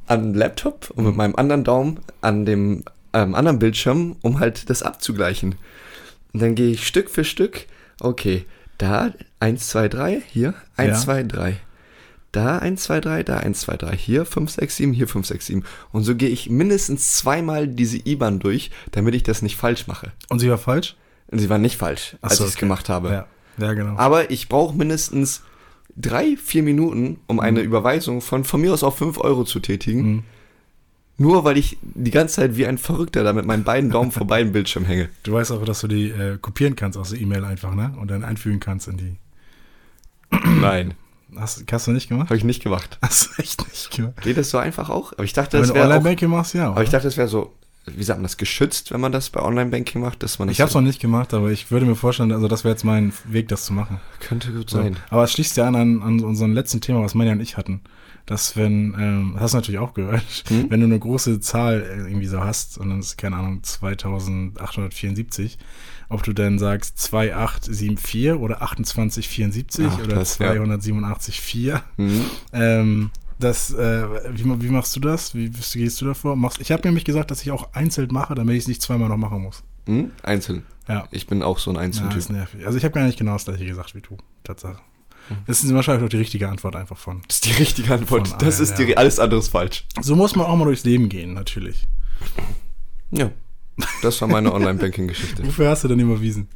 [0.06, 4.68] an dem Laptop und mit meinem anderen Daumen an dem ähm, anderen Bildschirm, um halt
[4.70, 5.54] das abzugleichen.
[6.32, 7.66] Und dann gehe ich Stück für Stück,
[8.00, 8.44] okay,
[8.78, 10.98] da 1, 2, 3, hier 1, Ja.
[11.04, 11.56] 2, 3.
[12.32, 15.46] Da 1, 2, 3, da 1, 2, 3, hier 5, 6, 7, hier 5, 6,
[15.46, 15.64] 7.
[15.92, 20.12] Und so gehe ich mindestens zweimal diese IBAN durch, damit ich das nicht falsch mache.
[20.30, 20.96] Und sie war falsch?
[21.28, 22.60] Und sie war nicht falsch, als so, ich es okay.
[22.60, 23.10] gemacht habe.
[23.10, 23.26] Ja.
[23.58, 23.96] Ja, genau.
[23.96, 25.42] Aber ich brauche mindestens
[25.96, 30.02] drei, vier Minuten, um eine Überweisung von von mir aus auf 5 Euro zu tätigen.
[30.02, 30.22] Mhm.
[31.18, 34.26] Nur weil ich die ganze Zeit wie ein Verrückter da mit meinen beiden Daumen vor
[34.26, 35.10] beiden Bildschirm hänge.
[35.22, 37.94] Du weißt auch, dass du die äh, kopieren kannst aus der E-Mail einfach, ne?
[38.00, 39.16] Und dann einfügen kannst in die.
[40.60, 40.94] Nein,
[41.36, 42.26] Hast, hast du nicht gemacht?
[42.28, 42.98] habe ich nicht gemacht.
[43.02, 44.20] Hast du echt nicht gemacht?
[44.22, 45.12] Geht das so einfach auch?
[45.12, 46.68] Aber ich dachte, Wenn das du wäre Online-Banking machst, ja.
[46.68, 46.98] aber ich oder?
[46.98, 47.54] dachte, das wäre so,
[47.86, 50.68] wie sagt man das, geschützt, wenn man das bei Online-Banking macht, dass man Ich habe
[50.68, 53.48] es noch nicht gemacht, aber ich würde mir vorstellen, also das wäre jetzt mein Weg,
[53.48, 53.98] das zu machen.
[54.20, 54.76] könnte gut So.
[54.78, 54.96] sein.
[55.10, 57.80] Aber es schließt ja an, an an unserem letzten Thema, was Manja und ich hatten.
[58.24, 60.66] Dass wenn, ähm, das hast du natürlich auch gehört, Hm?
[60.70, 65.58] wenn du eine große Zahl äh, irgendwie so hast, und dann ist, keine Ahnung, 2874,
[66.12, 70.52] ob du dann sagst 2874 oder 2874 Ach, oder das, ja.
[70.52, 71.80] 287,4.
[71.96, 72.24] Mhm.
[72.52, 74.04] Ähm, das, äh,
[74.36, 75.34] wie, wie machst du das?
[75.34, 76.36] Wie du- gehst du davor?
[76.36, 79.08] Machst, ich habe nämlich gesagt, dass ich auch einzeln mache, damit ich es nicht zweimal
[79.08, 79.62] noch machen muss.
[79.86, 80.10] Mhm.
[80.22, 80.62] Einzeln.
[80.88, 81.08] Ja.
[81.10, 82.16] Ich bin auch so ein Ja, Einzeltyp.
[82.18, 82.64] ist nervig.
[82.66, 84.16] Also ich habe gar nicht genau das gleiche gesagt wie du.
[84.44, 84.78] Tatsache.
[85.28, 85.36] Hm.
[85.46, 87.22] Das ist wahrscheinlich auch die richtige Antwort einfach von.
[87.28, 88.28] das ist die richtige Antwort.
[88.28, 88.96] Von Das allen, ist die, ja.
[88.96, 89.86] alles andere ist falsch.
[90.00, 91.86] So muss man auch mal durchs Leben gehen, natürlich.
[93.12, 93.30] Ja.
[94.02, 95.46] Das war meine Online-Banking-Geschichte.
[95.46, 96.48] Wofür hast du denn überwiesen?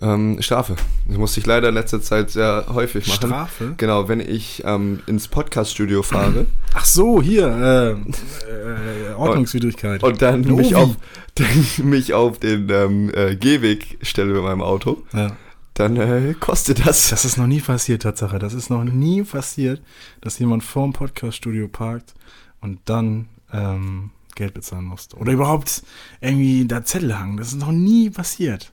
[0.00, 0.76] Ähm, Strafe.
[1.06, 3.28] Das musste ich leider in letzter Zeit sehr häufig machen.
[3.28, 3.74] Strafe?
[3.76, 10.02] Genau, wenn ich ähm, ins Podcast-Studio fahre Ach so, hier, äh, äh, Ordnungswidrigkeit.
[10.02, 10.96] und dann mich auf,
[11.34, 15.36] dann mich auf den ähm, äh, Gehweg stelle mit meinem Auto, ja.
[15.74, 17.10] dann äh, kostet das.
[17.10, 18.38] Das ist noch nie passiert, Tatsache.
[18.38, 19.82] Das ist noch nie passiert,
[20.22, 22.14] dass jemand vorm Podcaststudio parkt
[22.62, 25.16] und dann ähm, Geld bezahlen musste.
[25.16, 25.82] Oder überhaupt
[26.20, 27.36] irgendwie da Zettel hangen.
[27.36, 28.72] Das ist noch nie passiert.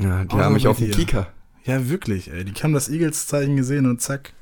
[0.00, 0.96] Ja, die Außer haben mich auf den dir.
[0.96, 1.28] Kika.
[1.64, 2.44] Ja, wirklich, ey.
[2.44, 4.32] Die haben das Eagles-Zeichen gesehen und zack,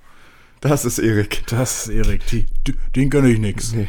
[0.61, 1.45] Das ist Erik.
[1.49, 2.27] das ist Erik.
[2.29, 3.73] Die, die, den gönne ich nix.
[3.75, 3.87] Nee,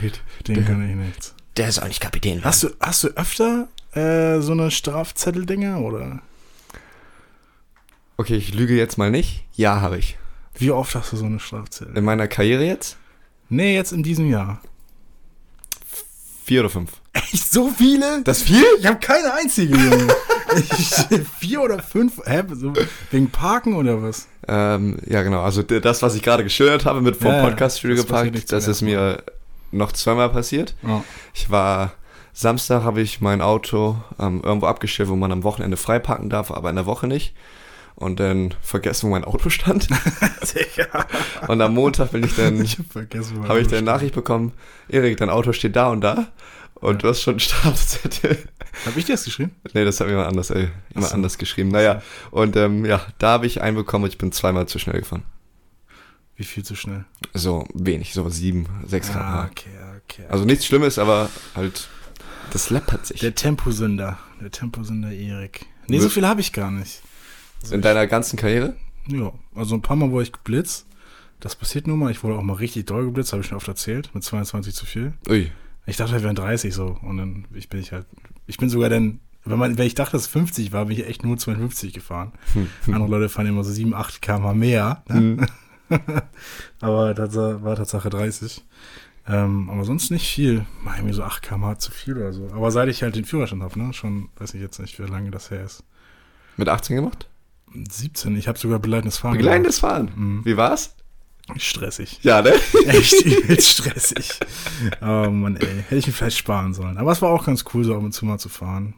[0.48, 1.34] Den der- gönne ich nichts.
[1.58, 2.46] Der soll nicht Kapitän werden.
[2.46, 6.22] Hast du, hast du öfter äh, so eine Strafzettel-Dinger oder
[8.18, 9.46] Okay, ich lüge jetzt mal nicht.
[9.56, 10.18] Ja, habe ich.
[10.56, 11.98] wie oft hast du so eine Strafzettel?
[11.98, 12.98] In meiner Karriere jetzt?
[13.50, 14.62] Nee, jetzt in diesem Jahr.
[16.44, 16.92] Vier oder fünf.
[17.14, 18.22] Echt so viele?
[18.24, 18.66] Das viel?
[18.80, 19.78] Ich habe keine einzige,
[20.78, 22.20] ich, vier oder fünf?
[22.26, 22.44] Hä?
[22.54, 22.74] So,
[23.12, 24.28] wegen Parken oder was?
[24.48, 25.42] Ähm, ja, genau.
[25.42, 27.44] Also das, was ich gerade geschildert habe mit vom Ja.
[27.44, 29.24] Podcast-Studio geparkt, das ist mir
[29.72, 30.76] noch zweimal passiert.
[30.84, 31.04] Ja.
[31.34, 31.94] Ich war
[32.34, 36.52] Samstag habe ich mein Auto ähm, irgendwo abgestellt, wo man am Wochenende frei parken darf,
[36.52, 37.34] aber in der Woche nicht.
[37.96, 39.88] Und dann vergessen, wo mein Auto stand.
[41.48, 44.54] Und am Montag bin ich dann, Ich hab habe ich dann Nachricht bekommen,
[44.90, 46.28] Erik, dein Auto steht da und da.
[46.76, 48.38] Und du hast schon einen Strafzettel.
[48.86, 49.56] Hab ich dir das geschrieben?
[49.74, 51.14] nee, das hat mir jemand anders, ey, jemand so.
[51.16, 51.70] anders geschrieben.
[51.70, 52.02] Naja,
[52.32, 55.24] und ähm, ja, da habe ich einen bekommen und ich bin zweimal zu schnell gefahren.
[56.36, 57.06] Wie viel zu schnell?
[57.34, 59.50] So wenig, so sieben, sechs Ah, km/h.
[59.52, 59.70] okay,
[60.04, 60.24] okay.
[60.30, 61.88] Also nichts Schlimmes, aber halt,
[62.52, 63.20] das läppert sich.
[63.20, 64.18] der Temposünder.
[64.42, 65.68] Der Temposünder Erik.
[65.88, 67.02] Nee, so viel habe ich gar nicht.
[67.72, 68.76] In deiner ganzen Karriere?
[69.08, 70.86] Ja, also ein paar Mal wurde ich geblitzt.
[71.40, 72.12] Das passiert nur mal.
[72.12, 74.86] Ich wurde auch mal richtig doll geblitzt, habe ich schon oft erzählt, mit 22 zu
[74.86, 75.14] viel.
[75.30, 75.52] Ui.
[75.86, 76.98] Ich dachte, wir wären 30 so.
[77.02, 78.06] Und dann ich bin ich halt,
[78.48, 81.06] ich bin sogar dann, wenn man, wenn ich dachte, dass es 50 war, bin ich
[81.06, 82.32] echt nur 52 gefahren.
[82.88, 85.04] Andere Leute fahren immer so 7, 8 km mehr.
[85.10, 85.16] Ne?
[85.16, 85.46] Hm.
[86.80, 88.64] Aber das war Tatsache 30.
[89.28, 90.66] Ähm, aber sonst nicht viel.
[90.82, 92.50] Mal irgendwie so 8 km zu viel oder so.
[92.54, 93.94] Aber seit ich halt den Führerschein habe, ne?
[93.94, 95.84] Schon, weiß ich jetzt nicht, wie lange das her ist.
[96.58, 97.30] Mit 18 gemacht?
[97.90, 98.36] 17.
[98.38, 100.12] Ich habe sogar begleitendes Fahren Begleitendes Fahren?
[100.16, 100.46] Mhm.
[100.46, 100.96] Wie war's?
[101.58, 102.20] Stressig.
[102.22, 102.54] Ja, ne?
[102.88, 104.30] Echt übelst stressig.
[105.02, 105.68] Oh Mann, ey.
[105.90, 106.98] Hätte ich mir vielleicht sparen sollen.
[106.98, 108.94] Aber es war auch ganz cool, so ab und zu mal zu fahren.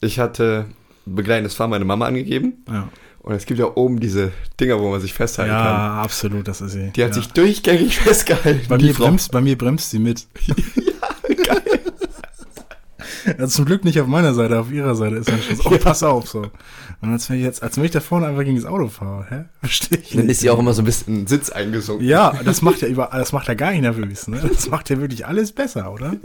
[0.00, 0.66] Ich hatte
[1.06, 2.64] begleitendes Fahren meine Mama angegeben.
[2.68, 2.88] Ja,
[3.20, 5.64] Und es gibt ja oben diese Dinger, wo man sich festhalten kann.
[5.64, 6.90] ja absolut, das ist sie.
[6.90, 7.14] Die hat ja.
[7.22, 8.66] sich durchgängig festgehalten.
[8.68, 10.26] bei mir, bremst, bei mir bremst sie mit.
[11.28, 11.80] Geil.
[13.40, 15.78] Also zum Glück nicht auf meiner Seite, auf ihrer Seite ist dann schon so, oh,
[15.78, 16.50] pass auf, so.
[17.00, 19.26] Und als wenn ich jetzt, als wenn ich da vorne einfach gegen das Auto fahre,
[19.30, 19.44] hä?
[19.60, 20.32] Verstehe ich Dann nicht.
[20.32, 22.06] ist sie auch immer so ein bisschen Sitz eingesunken.
[22.06, 24.40] Ja, das macht ja über, das macht ja gar nicht nervös, ne?
[24.46, 26.16] Das macht ja wirklich alles besser, oder?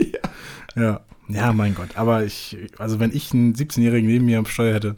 [0.76, 0.82] Ja.
[0.82, 1.88] Ja, ja mein Gott.
[1.94, 4.96] Aber ich, also wenn ich einen 17-Jährigen neben mir am Steuer hätte,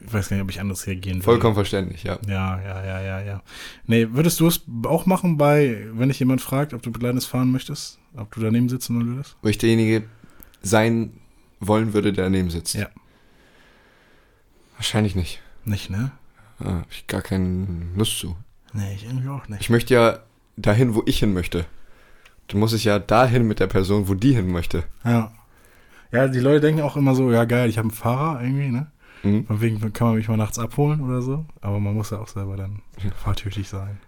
[0.00, 1.24] ich weiß gar nicht, ob ich anders reagieren würde.
[1.24, 2.18] Vollkommen verständlich, ja.
[2.26, 3.42] Ja, ja, ja, ja, ja.
[3.86, 7.50] Nee, würdest du es auch machen bei, wenn dich jemand fragt, ob du begleitendes fahren
[7.50, 7.98] möchtest?
[8.16, 9.36] Ob du daneben sitzen würdest?
[9.42, 10.04] Ich derjenige
[10.62, 11.12] sein
[11.60, 12.74] wollen würde, der daneben sitzt.
[12.74, 12.88] Ja.
[14.76, 15.40] Wahrscheinlich nicht.
[15.64, 16.12] Nicht, ne?
[16.60, 17.66] Ja, hab ich gar keine
[17.96, 18.36] Lust zu.
[18.72, 19.60] Nee, ich irgendwie auch nicht.
[19.60, 20.20] Ich möchte ja
[20.56, 21.66] dahin, wo ich hin möchte.
[22.48, 24.84] Dann muss ich ja dahin mit der Person, wo die hin möchte.
[25.04, 25.32] Ja.
[26.10, 28.90] Ja, die Leute denken auch immer so, ja geil, ich habe einen Fahrer irgendwie, ne?
[29.22, 29.46] Mhm.
[29.46, 31.44] Von wegen kann man mich mal nachts abholen oder so.
[31.60, 32.82] Aber man muss ja auch selber dann
[33.22, 33.98] fahrtüchtig sein.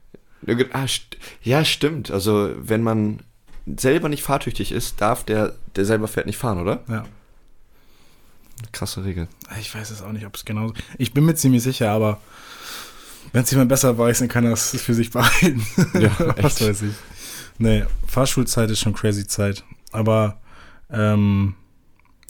[0.72, 2.10] Ah, st ja, stimmt.
[2.10, 3.20] Also, wenn man
[3.66, 6.82] selber nicht fahrtüchtig ist, darf der, der selber fährt, nicht fahren, oder?
[6.88, 7.04] Ja.
[8.72, 9.28] Krasse Regel.
[9.60, 10.74] Ich weiß es auch nicht, ob es genauso.
[10.98, 12.20] Ich bin mir ziemlich sicher, aber
[13.32, 15.64] wenn es jemand besser weiß, dann kann er es für sich behalten.
[15.98, 16.10] Ja,
[16.42, 16.94] Was weiß ich.
[17.58, 19.64] Nee, Fahrschulzeit ist schon crazy Zeit.
[19.92, 20.40] Aber,
[20.90, 21.54] ähm,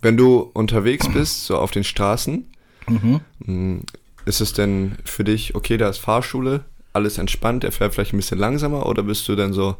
[0.02, 2.46] Wenn du unterwegs bist, so auf den Straßen,
[2.88, 3.20] mhm.
[3.38, 3.80] mh,
[4.24, 8.16] ist es denn für dich, okay, da ist Fahrschule, alles entspannt, der fährt vielleicht ein
[8.16, 9.76] bisschen langsamer oder bist du dann so,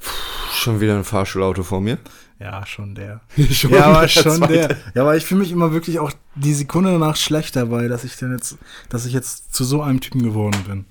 [0.00, 1.98] pff, schon wieder ein Fahrschulauto vor mir?
[2.42, 3.20] ja, schon der.
[3.50, 4.52] schon ja, aber der schon zweite.
[4.52, 4.76] der.
[4.94, 8.16] Ja, aber ich fühle mich immer wirklich auch die Sekunde danach schlecht dabei, dass ich
[8.16, 10.84] denn jetzt, dass ich jetzt zu so einem Typen geworden bin.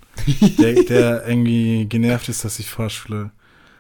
[0.58, 3.32] der, der irgendwie genervt ist, dass ich Fahrschule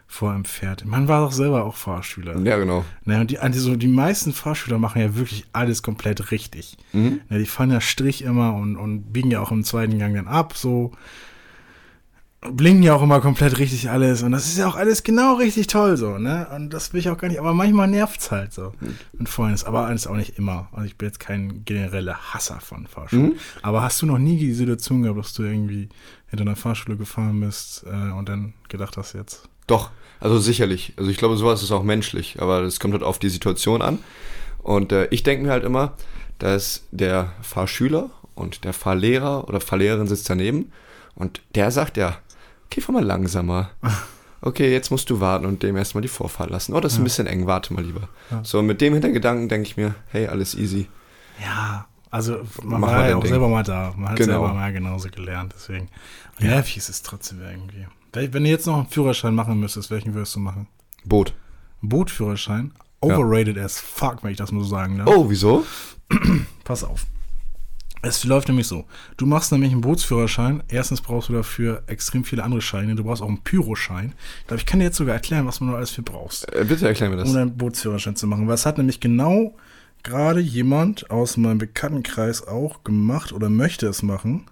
[0.07, 0.83] vor ihm fährt.
[0.83, 2.37] Man war doch selber auch Fahrschüler.
[2.41, 2.83] Ja, genau.
[3.05, 6.77] Ne, und die, also die meisten Fahrschüler machen ja wirklich alles komplett richtig.
[6.91, 7.21] Mhm.
[7.29, 10.27] Ne, die fahren ja Strich immer und, und biegen ja auch im zweiten Gang dann
[10.27, 10.91] ab, so.
[12.41, 14.23] Blinken ja auch immer komplett richtig alles.
[14.23, 16.47] Und das ist ja auch alles genau richtig toll, so, ne?
[16.55, 18.73] Und das will ich auch gar nicht, aber manchmal nervt's halt so.
[19.13, 19.61] Mit Freunden.
[19.65, 20.67] Aber alles auch nicht immer.
[20.71, 23.33] Also ich bin jetzt kein genereller Hasser von Fahrschulen.
[23.33, 23.39] Mhm.
[23.61, 25.89] Aber hast du noch nie die Situation gehabt, dass du irgendwie
[26.29, 29.47] hinter einer Fahrschule gefahren bist äh, und dann gedacht hast jetzt.
[29.67, 30.93] Doch, also sicherlich.
[30.97, 33.99] Also ich glaube, sowas ist auch menschlich, aber das kommt halt auf die Situation an.
[34.63, 35.93] Und äh, ich denke mir halt immer,
[36.39, 40.71] dass der Fahrschüler und der Fahrlehrer oder Fahrlehrerin sitzt daneben
[41.13, 42.17] und der sagt ja,
[42.71, 43.69] okay, fahr mal langsamer.
[44.43, 46.73] Okay, jetzt musst du warten und dem erstmal die Vorfahrt lassen.
[46.73, 48.09] Oh, das ist ein bisschen eng, warte mal lieber.
[48.31, 48.43] Ja.
[48.43, 50.87] So, mit dem Hintergedanken denke ich mir, hey, alles easy.
[51.39, 53.29] Ja, also man Mach war ja auch Ding.
[53.29, 53.93] selber mal da.
[53.95, 54.31] Man hat Genau.
[54.31, 55.89] selber mal genauso gelernt, deswegen.
[56.39, 57.85] Und nervig ist es trotzdem irgendwie.
[58.13, 60.67] Wenn du jetzt noch einen Führerschein machen müsstest, welchen würdest du machen?
[61.05, 61.35] Boot.
[61.83, 62.73] Bootführerschein?
[63.03, 63.15] Ja.
[63.15, 65.07] Overrated as fuck, wenn ich das mal so sagen darf.
[65.07, 65.67] Oh, wieso?
[66.63, 67.05] Pass auf.
[68.03, 68.85] Es läuft nämlich so.
[69.17, 70.63] Du machst nämlich einen Bootsführerschein.
[70.69, 72.95] Erstens brauchst du dafür extrem viele andere Scheine.
[72.95, 74.13] Du brauchst auch einen Pyroschein.
[74.41, 76.51] Ich glaube, ich kann dir jetzt sogar erklären, was man noch alles für brauchst.
[76.53, 77.29] Äh, bitte erklär mir das.
[77.29, 78.47] um einen Bootsführerschein zu machen.
[78.47, 79.55] Weil es hat nämlich genau
[80.03, 84.45] gerade jemand aus meinem Bekanntenkreis auch gemacht oder möchte es machen.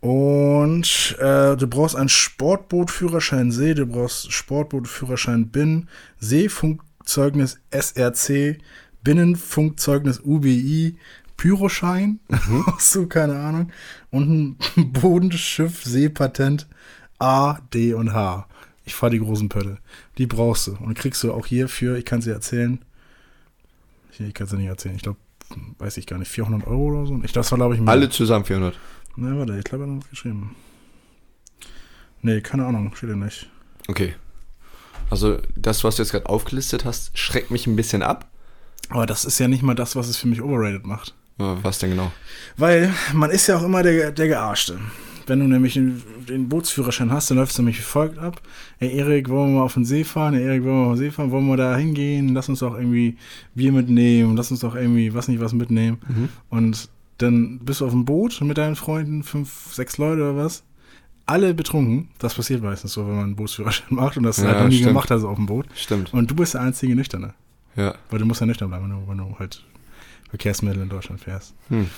[0.00, 8.58] Und äh, du brauchst einen Sportbootführerschein See, du brauchst Sportbootführerschein Binnen, Seefunkzeugnis SRC,
[9.04, 10.96] Binnenfunkzeugnis UBI,
[11.42, 12.20] Pyroschein,
[12.66, 13.72] hast du keine Ahnung,
[14.10, 16.68] und ein Bodenschiff Seepatent
[17.18, 18.46] A, D und H.
[18.84, 19.78] Ich fahre die großen Pötte.
[20.18, 20.76] Die brauchst du.
[20.76, 22.78] Und kriegst du auch hierfür, ich kann sie erzählen.
[24.16, 24.94] Ich, kann sie nicht erzählen.
[24.94, 25.18] Ich glaube,
[25.78, 27.20] weiß ich gar nicht, 400 Euro oder so.
[27.24, 27.90] Ich, das war, glaube ich, mehr.
[27.90, 28.78] Alle zusammen 400.
[29.16, 30.54] Ne, warte, ich glaube, er hat noch geschrieben.
[32.20, 33.50] Nee, keine Ahnung, steht ja nicht.
[33.88, 34.14] Okay.
[35.10, 38.30] Also das, was du jetzt gerade aufgelistet hast, schreckt mich ein bisschen ab.
[38.90, 41.16] Aber das ist ja nicht mal das, was es für mich overrated macht.
[41.38, 42.12] Was denn genau?
[42.56, 44.78] Weil man ist ja auch immer der, der Gearschte.
[45.26, 48.40] Wenn du nämlich den, den Bootsführerschein hast, dann läuft es nämlich wie folgt ab.
[48.80, 50.34] Ey, Erik, wollen wir mal auf den See fahren?
[50.34, 51.30] Ey, Erik, wollen wir mal auf den See fahren?
[51.30, 52.34] Wollen wir da hingehen?
[52.34, 53.16] Lass uns doch irgendwie
[53.54, 54.36] Bier mitnehmen.
[54.36, 55.98] Lass uns doch irgendwie, was nicht, was mitnehmen.
[56.08, 56.28] Mhm.
[56.50, 60.64] Und dann bist du auf dem Boot mit deinen Freunden, fünf, sechs Leute oder was.
[61.24, 62.08] Alle betrunken.
[62.18, 64.16] Das passiert meistens so, wenn man einen Bootsführerschein macht.
[64.16, 64.88] Und das Ja, halt noch nie stimmt.
[64.88, 65.66] gemacht hast auf dem Boot.
[65.76, 66.12] Stimmt.
[66.12, 67.34] Und du bist der einzige Nüchterne.
[67.76, 67.94] Ja.
[68.10, 69.64] Weil du musst ja nüchtern bleiben, wenn du, wenn du halt
[70.32, 71.54] Verkehrsmittel in Deutschland fährst.
[71.68, 71.90] Hm.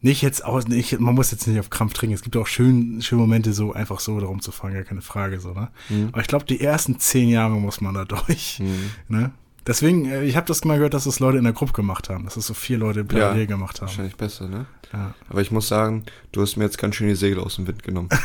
[0.00, 2.14] Nicht jetzt aus, nicht, man muss jetzt nicht auf Krampf trinken.
[2.14, 5.38] Es gibt auch schön, schöne Momente, so einfach so darum zu fahren, gar keine Frage,
[5.38, 5.68] so, ne?
[5.90, 6.08] Mhm.
[6.12, 8.62] Aber ich glaube, die ersten zehn Jahre muss man da durch.
[9.08, 9.32] Ne?
[9.66, 12.24] Deswegen, äh, ich habe das mal gehört, dass das Leute in der Gruppe gemacht haben,
[12.24, 13.88] dass das so vier Leute parallel Ja, gemacht haben.
[13.88, 14.64] Wahrscheinlich besser, ne?
[14.94, 15.12] Ja.
[15.28, 17.82] Aber ich muss sagen, du hast mir jetzt ganz schön die Segel aus dem Wind
[17.82, 18.08] genommen.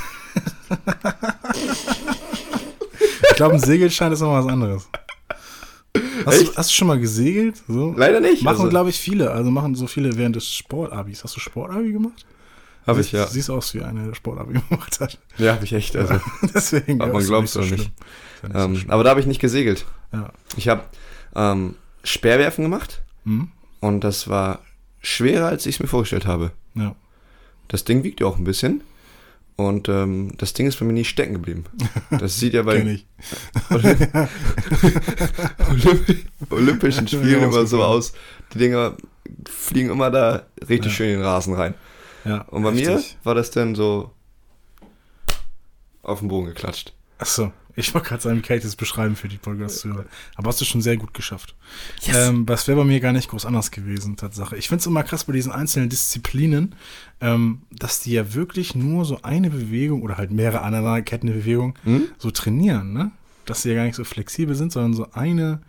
[3.29, 4.89] Ich glaube, ein Segelschein ist noch was anderes.
[6.25, 7.61] Hast du, hast du schon mal gesegelt?
[7.67, 7.93] So?
[7.97, 8.43] Leider nicht.
[8.43, 9.31] Machen, also, glaube ich, viele.
[9.31, 11.23] Also machen so viele während des Sportabis.
[11.23, 12.25] Hast du Sportabi gemacht?
[12.85, 13.25] Hab ich, ja.
[13.25, 15.17] Du siehst aus wie einer, der Sportabi gemacht hat.
[15.37, 15.95] Ja, habe ich echt.
[15.95, 16.15] Also,
[16.53, 17.01] Deswegen.
[17.01, 17.71] Aber man ist glaubt's so nicht.
[17.71, 17.91] Nicht
[18.41, 18.89] so ähm, schlimm.
[18.91, 19.85] aber da habe ich nicht gesegelt.
[20.13, 20.31] Ja.
[20.57, 20.83] Ich habe
[21.35, 23.49] ähm, Speerwerfen gemacht Hm?
[23.81, 24.59] und das war
[25.01, 26.51] schwerer, als ich es mir vorgestellt habe.
[26.75, 26.95] ja.
[27.67, 28.81] Das Ding wiegt ja auch ein bisschen.
[29.59, 31.65] Und ähm, das Ding ist bei mir nie stecken geblieben.
[32.11, 32.77] Das sieht ja bei.
[35.69, 36.05] Olymp
[36.49, 38.13] Olympischen Spielen immer so aus.
[38.53, 38.95] Die Dinger
[39.47, 40.95] fliegen immer da richtig Ja.
[40.97, 41.73] schön in den Rasen rein.
[42.23, 43.17] Ja, Und bei mir richtig.
[43.23, 44.11] war das dann so
[46.03, 46.93] auf den Boden geklatscht.
[47.17, 50.05] Achso, ich wollte gerade sagen, wie kann ich das beschreiben für die Podcast-Zuhörer.
[50.35, 51.55] Aber hast du schon sehr gut geschafft.
[52.01, 52.29] Yes.
[52.29, 54.55] Ähm, das wäre bei mir gar nicht groß anders gewesen, Tatsache.
[54.57, 56.75] Ich finde es immer krass bei diesen einzelnen Disziplinen,
[57.21, 62.03] ähm, dass die ja wirklich nur so eine Bewegung oder halt mehrere aneinanderkettende Bewegungen Hm?
[62.17, 63.11] so trainieren, ne?
[63.45, 65.61] Dass sie ja gar nicht so flexibel sind, sondern so eine,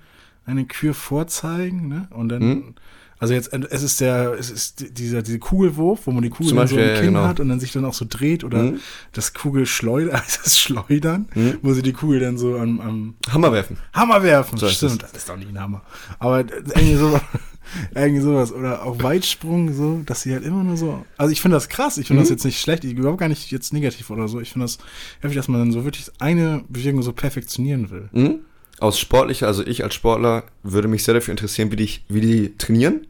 [0.46, 2.08] eine Kür vorzeigen, ne?
[2.10, 2.74] Und dann, Hm?
[3.20, 6.54] Also jetzt, es ist der, es ist die- dieser, dieser Kugelwurf, wo man die Kugel
[6.56, 7.28] dann so im Beispiel, ja, Kinn genau.
[7.28, 8.80] hat und dann sich dann auch so dreht oder Hm?
[9.12, 11.58] das Kugelschleudern, also das Schleudern, Hm?
[11.62, 13.76] wo sie die Kugel dann so am, am Hammer werfen.
[13.92, 14.58] Hammer werfen.
[14.58, 15.82] So Stimmt, das ist doch nicht ein Hammer.
[16.18, 17.20] Aber irgendwie sowas,
[17.94, 18.52] irgendwie sowas.
[18.52, 21.04] Oder auch Weitsprung, so, dass sie halt immer nur so.
[21.16, 22.34] Also ich finde das krass, ich finde das Mhm.
[22.36, 24.40] jetzt nicht schlecht, ich überhaupt gar nicht jetzt negativ oder so.
[24.40, 24.78] Ich finde das
[25.20, 28.08] heftig, dass man dann so wirklich eine Bewegung so perfektionieren will.
[28.12, 28.38] Hm?
[28.80, 32.56] Aus sportlicher, also ich als Sportler würde mich sehr dafür interessieren, wie die, wie die
[32.56, 33.06] trainieren.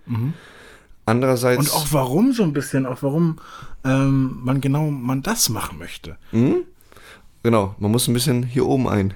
[1.06, 1.59] Andererseits.
[1.70, 3.38] Und auch warum so ein bisschen, auch warum
[3.85, 6.16] ähm, man genau man das machen möchte.
[6.30, 6.64] Hm?
[7.42, 9.14] Genau, man muss ein bisschen hier oben ein.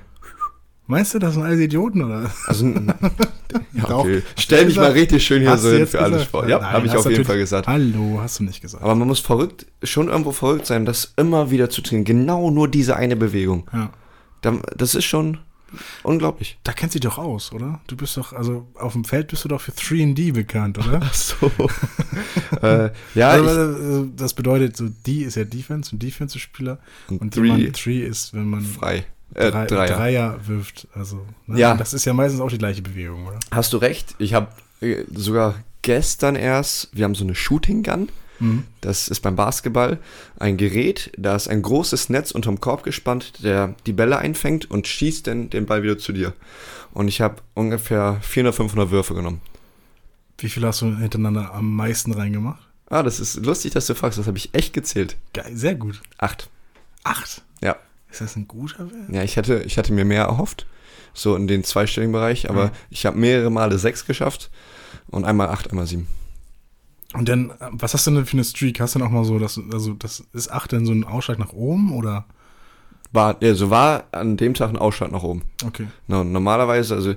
[0.86, 2.30] Meinst du, das sind alles Idioten oder?
[2.46, 2.66] Also,
[3.72, 4.22] ja, okay.
[4.38, 6.20] Stell mich mal richtig schön hier so hin für alle?
[6.20, 6.48] Sport.
[6.48, 7.66] Ja, habe ich auf jeden Fall gesagt.
[7.66, 8.82] Hallo, hast du nicht gesagt.
[8.82, 12.04] Aber man muss verrückt, schon irgendwo verrückt sein, das immer wieder zu trainieren.
[12.04, 13.68] Genau nur diese eine Bewegung.
[13.72, 13.90] ja.
[14.42, 15.38] Da- Das ist schon
[16.02, 16.58] unglaublich.
[16.64, 17.80] Da kennt sie doch aus, oder?
[17.86, 21.00] Du bist doch, also auf dem Feld bist du doch für 3D bekannt, oder?
[21.02, 21.50] Ach so.
[22.62, 27.20] äh, ja, also, ich, äh, das bedeutet, so D ist ja Defense und Defensive-Spieler Und
[27.20, 29.04] und three- jemand Three ist, wenn man frei.
[29.34, 29.96] Äh, drei, Dreier.
[29.96, 30.86] Dreier wirft.
[30.94, 31.58] Also, ne?
[31.58, 31.72] Ja.
[31.72, 33.40] Und das ist ja meistens auch die gleiche Bewegung, oder?
[33.50, 34.14] Hast du recht.
[34.18, 34.48] Ich habe
[34.80, 38.08] äh, sogar gestern erst, wir haben so eine Shooting Gun.
[38.44, 38.64] Mhm.
[38.80, 39.98] Das ist beim Basketball
[40.38, 44.86] ein Gerät, da ist ein großes Netz unterm Korb gespannt, der die Bälle einfängt und
[44.86, 46.32] schießt dann den Ball wieder zu dir.
[46.92, 49.40] Und ich habe ungefähr 400, 500 Würfe genommen.
[50.38, 52.60] Wie viel hast du hintereinander am meisten reingemacht?
[52.90, 54.18] Ah, das ist lustig, dass du fragst.
[54.18, 55.16] Das habe ich echt gezählt.
[55.32, 56.02] Geil, sehr gut.
[56.18, 56.50] Acht.
[57.02, 57.42] Acht.
[57.62, 57.76] Ja.
[58.10, 59.10] Ist das ein guter Wert?
[59.10, 60.66] Ja, ich hatte, ich hatte mir mehr erhofft.
[61.14, 62.70] So in den zweistelligen Bereich, aber Mhm.
[62.90, 64.50] ich habe mehrere Male sechs geschafft
[65.08, 66.08] und einmal acht, einmal sieben.
[67.14, 68.80] Und dann, äh, was hast du denn für eine Streak?
[68.80, 71.38] Hast du denn auch mal so, dass, also das ist acht denn so ein Ausschlag
[71.38, 72.24] nach oben oder?
[73.12, 75.42] War, also war an dem Tag ein Ausschlag nach oben.
[75.64, 75.86] Okay.
[76.08, 77.14] No, normalerweise, also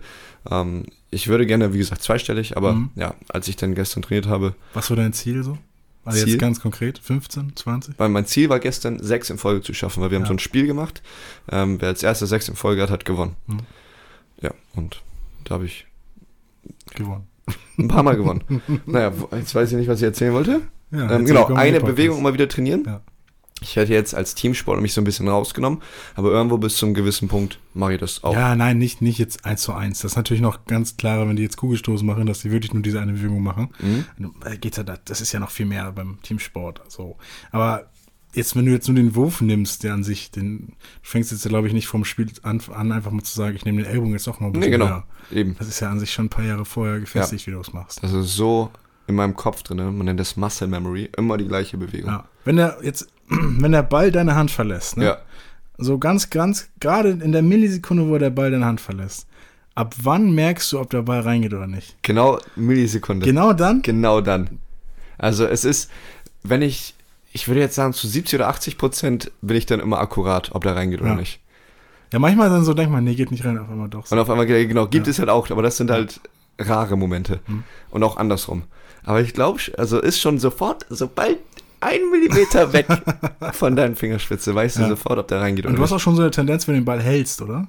[0.49, 2.89] ähm, ich würde gerne, wie gesagt, zweistellig, aber Mhm.
[2.95, 5.57] ja, als ich dann gestern trainiert habe, Was war dein Ziel so?
[6.05, 6.33] Also Ziel?
[6.33, 7.95] jetzt ganz konkret, 15, 20?
[7.97, 10.27] weil mein Ziel war gestern, sechs in Folge zu schaffen, weil wir haben Ja.
[10.27, 11.01] so ein Spiel gemacht.
[11.51, 13.36] Ähm, wer als erster sechs in Folge hat, hat gewonnen.
[13.47, 13.60] Mhm.
[14.41, 15.01] Ja, und
[15.45, 15.86] da habe ich
[16.95, 17.25] Gewonnen.
[17.78, 18.44] Ein paar Mal gewonnen.
[18.86, 20.62] naja, jetzt weiß ich nicht, was ich erzählen wollte.
[20.92, 21.80] Ja, ähm, genau, eine.
[21.82, 22.84] Bewegung immer wieder trainieren.
[22.86, 23.02] Ja.
[23.60, 25.82] Ich hätte jetzt als Teamsportler mich so ein bisschen rausgenommen,
[26.13, 28.34] aber irgendwo bis zu einem gewissen Punkt mache ich das auch.
[28.34, 30.02] Ja, nein, nicht, nicht jetzt eins zu eins.
[30.02, 32.84] Das ist natürlich noch ganz klarer, wenn die jetzt Kugelstoßen machen, dass die wirklich nur
[32.84, 33.70] diese eine Bewegung machen.
[33.80, 34.06] Mhm.
[34.42, 36.82] Da Geht's ja, da- das ist ja noch viel mehr beim Teamsport.
[36.88, 37.18] So.
[37.52, 37.90] Aber
[38.34, 41.48] jetzt, wenn du jetzt nur den Wurf nimmst, der an sich, den, du fängst jetzt,
[41.48, 44.13] glaube ich, nicht vom Spiel an, an, einfach mal zu sagen, ich nehme den Ellbogen
[44.13, 44.88] jetzt doch mal ein Nee, bisschen genau.
[44.88, 45.04] höher.
[45.32, 45.56] Eben.
[45.58, 48.04] Das ist ja an sich schon ein paar Jahre vorher gefestigt, wie du es machst.
[48.04, 48.72] Ist so
[49.08, 49.78] in meinem Kopf drin.
[49.78, 51.10] Man nennt das Muscle Memory.
[51.18, 52.10] Immer die gleiche Bewegung.
[52.12, 52.26] Ja.
[52.46, 55.06] Wenn der jetzt, wenn der Ball deine Hand verlässt, ne?
[55.06, 55.18] Ja.
[55.80, 59.28] So ganz, ganz, gerade in der Millisekunde, wo der Ball deine Hand verlässt,
[59.76, 61.96] ab wann merkst du, ob der Ball reingeht oder nicht?
[62.02, 63.26] Genau Millisekunde.
[63.26, 63.84] Genau dann?
[63.84, 64.60] Genau dann.
[65.20, 65.92] Also es ist,
[66.42, 66.96] wenn ich,
[67.38, 70.63] ich würde jetzt sagen, zu 70 oder 80 Prozent bin ich dann immer akkurat, ob
[70.63, 71.15] der reingeht oder Ja.
[71.15, 71.39] nicht.
[72.12, 74.08] Ja, manchmal dann so, denk mal, nee, geht nicht rein, auf einmal doch.
[74.08, 74.15] So.
[74.15, 75.12] Und auf einmal, genau, gibt Ja.
[75.12, 76.19] es halt auch, aber das sind halt
[76.58, 77.39] rare Momente.
[77.45, 77.63] Mhm.
[77.91, 78.63] Und auch andersrum.
[79.04, 81.38] Aber ich glaube, also ist schon sofort, sobald
[81.80, 82.88] ein Millimeter weg
[83.54, 84.88] von deinen Fingerspitze, weißt du Ja.
[84.89, 86.86] sofort, ob der reingeht Und du hast auch schon so eine Tendenz, wenn du den
[86.86, 87.67] Ball hältst, oder?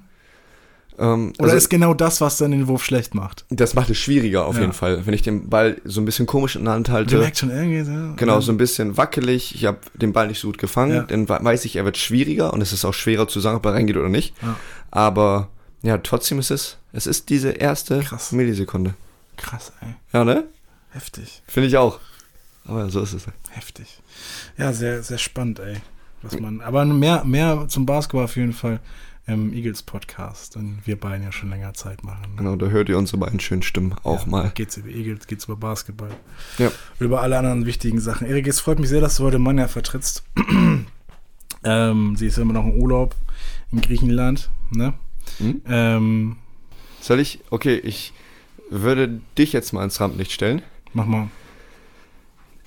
[1.00, 3.44] Ähm, Oder also- ist genau das, was dann den Wurf schlecht macht?
[3.50, 4.62] Das macht es schwieriger auf Ja.
[4.62, 5.06] jeden Fall.
[5.06, 7.82] Wenn ich den Ball so ein bisschen komisch in der Hand halte, merkst schon irgendwie
[7.82, 8.14] so.
[8.16, 11.02] genau, so ein bisschen wackelig, ich habe den Ball nicht so gut gefangen, Ja.
[11.04, 13.66] dann we- weiß ich, er wird schwieriger und es ist auch schwerer zu sagen, ob
[13.66, 14.34] er reingeht oder nicht.
[14.42, 14.56] Ja.
[14.90, 15.48] Aber
[15.82, 18.32] ja, trotzdem ist es, es ist diese erste Krass.
[18.32, 18.94] Millisekunde.
[19.36, 19.94] Krass, ey.
[20.12, 20.44] Ja, ne?
[20.90, 21.42] Heftig.
[21.46, 22.00] Finde ich auch.
[22.64, 23.24] Aber so ist es.
[23.50, 24.00] Heftig.
[24.56, 25.76] Ja, sehr, sehr spannend, ey.
[26.22, 28.80] Was man, aber mehr, mehr zum Basketball auf jeden Fall
[29.28, 32.30] im Eagles Podcast, den wir beiden ja schon länger Zeit machen.
[32.30, 32.36] ne?
[32.38, 34.52] Genau, da hört ihr unsere beiden schönen Stimmen auch ja, mal.
[34.54, 36.10] Geht's über Eagles, geht's über Basketball.
[36.56, 36.72] Ja.
[36.98, 38.26] Über alle anderen wichtigen Sachen.
[38.26, 40.24] Erik, es freut mich sehr, dass du heute Manja vertrittst.
[41.64, 43.14] ähm, sie ist immer noch im Urlaub
[43.70, 44.94] in Griechenland, ne?
[45.38, 45.60] Hm?
[45.68, 46.36] Ähm,
[47.02, 47.40] Soll ich?
[47.50, 48.14] Okay, ich
[48.70, 50.62] würde dich jetzt mal ins Rampenlicht stellen.
[50.94, 51.28] mach mal.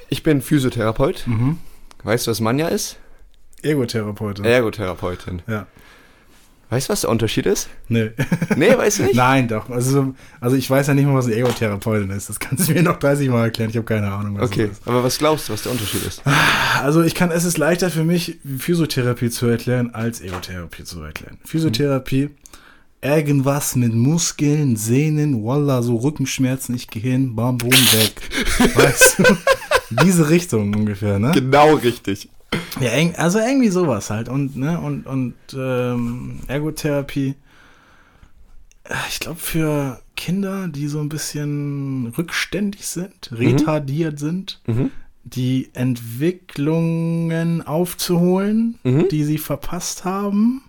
[0.09, 1.25] Ich bin Physiotherapeut.
[1.25, 1.57] Mhm.
[2.03, 2.99] Weißt du, was Manja ist?
[3.63, 4.45] Ergotherapeutin.
[4.45, 5.41] Ergotherapeutin.
[5.47, 5.65] ja.
[6.71, 7.67] Weißt du, was der Unterschied ist?
[7.89, 8.11] Nee.
[8.55, 9.15] Nee, weißt du nicht?
[9.17, 9.69] Nein, doch.
[9.69, 12.29] Also, also ich weiß ja nicht mal, was eine Ergotherapeutin ist.
[12.29, 13.69] Das kannst du mir noch 30 Mal erklären.
[13.69, 14.87] Ich habe keine Ahnung, was Okay, das ist.
[14.87, 16.21] aber was glaubst du, was der Unterschied ist?
[16.81, 21.39] Also ich kann, es ist leichter für mich, Physiotherapie zu erklären, als Ergotherapie zu erklären.
[21.43, 22.29] Physiotherapie,
[23.01, 28.13] irgendwas mit Muskeln, Sehnen, Wallah, so Rückenschmerzen, ich gehe hin, bam, boom, weg.
[28.75, 29.23] weißt du?
[30.05, 31.31] Diese Richtung ungefähr, ne?
[31.33, 32.29] Genau richtig.
[32.79, 34.27] Ja, also irgendwie sowas halt.
[34.29, 37.35] Und, ne, und, und ähm, Ergotherapie,
[39.09, 44.91] ich glaube, für Kinder, die so ein bisschen rückständig sind, retardiert sind, Mhm.
[45.23, 49.07] die Entwicklungen aufzuholen, Mhm.
[49.09, 50.63] die sie verpasst haben.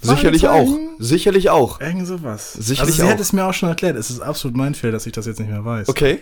[0.00, 0.76] Sicherlich auch.
[0.98, 1.80] Sicherlich auch.
[1.80, 2.54] Irgend sowas.
[2.54, 3.12] Sicherlich also sie auch.
[3.12, 3.96] hat es mir auch schon erklärt.
[3.96, 5.88] Es ist absolut mein Fehler, dass ich das jetzt nicht mehr weiß.
[5.88, 6.18] Okay.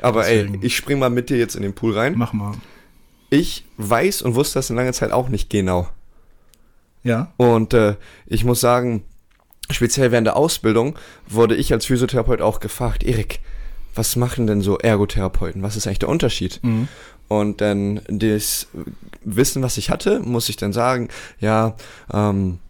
[0.00, 0.54] Aber Deswegen.
[0.60, 2.14] ey, ich spring mal mit dir jetzt in den Pool rein.
[2.16, 2.54] Mach mal.
[3.34, 5.88] Ich weiß und wusste das in langer Zeit auch nicht genau.
[7.02, 7.32] Ja.
[7.36, 9.02] Und äh, ich muss sagen,
[9.70, 10.96] speziell während der Ausbildung
[11.28, 13.40] wurde ich als Physiotherapeut auch gefragt, Erik,
[13.92, 15.62] was machen denn so Ergotherapeuten?
[15.62, 16.60] Was ist eigentlich der Unterschied?
[16.62, 16.86] Mhm.
[17.26, 18.68] Und dann das
[19.24, 21.08] Wissen, was ich hatte, muss ich dann sagen,
[21.40, 21.74] ja,
[22.12, 22.60] ähm,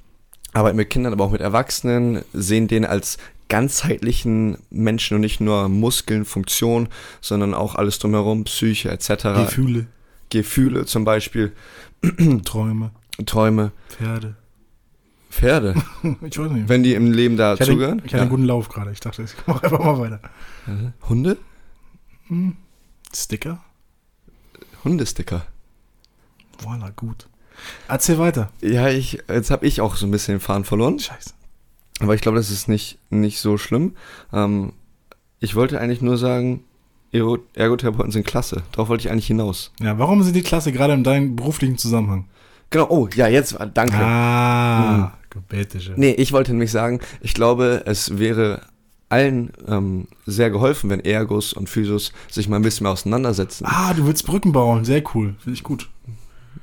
[0.55, 3.19] arbeiten mit Kindern, aber auch mit Erwachsenen, sehen den als
[3.51, 6.89] ganzheitlichen Menschen und nicht nur Muskeln, Funktion,
[7.21, 9.25] sondern auch alles drumherum, Psyche etc.
[9.37, 9.87] Gefühle,
[10.39, 11.53] Gefühle zum Beispiel,
[12.45, 12.91] Träume,
[13.27, 14.37] Träume, Pferde.
[15.31, 15.75] Pferde,
[16.23, 16.69] Ich weiß nicht.
[16.69, 18.03] wenn die im Leben ich hatte, dazugehören.
[18.05, 18.93] ich hatte einen guten Lauf gerade.
[18.93, 20.21] Ich dachte, ich mache einfach mal weiter.
[21.09, 21.37] Hunde?
[22.29, 22.57] Hm.
[23.15, 23.63] Sticker?
[24.85, 25.47] Hundesticker.
[26.63, 27.29] Voila, gut.
[27.89, 28.51] Erzähl weiter.
[28.61, 30.99] Ja, ich, jetzt habe ich auch so ein bisschen den Faden verloren.
[30.99, 31.31] Scheiße.
[32.01, 33.97] Aber ich glaube, das ist nicht, nicht so schlimm.
[34.33, 34.73] Ähm,
[35.41, 36.65] ich wollte eigentlich nur sagen,
[37.15, 38.63] Ergotherapeuten sind klasse.
[38.73, 39.73] Darauf wollte ich eigentlich hinaus.
[39.81, 42.27] Ja, warum sind die klasse gerade in deinem beruflichen Zusammenhang?
[42.71, 43.97] Genau, oh, ja, jetzt, danke.
[43.97, 45.13] Ah,
[45.49, 45.95] bitte schön.
[45.97, 48.63] Nee, ich wollte nämlich sagen, ich glaube, es wäre
[49.11, 53.65] allen ähm, sehr geholfen, wenn Ergos und Physios sich mal ein bisschen mehr auseinandersetzen.
[53.67, 54.85] Ah, du willst Brücken bauen.
[54.85, 55.37] Sehr cool.
[55.39, 55.89] Finde ich gut.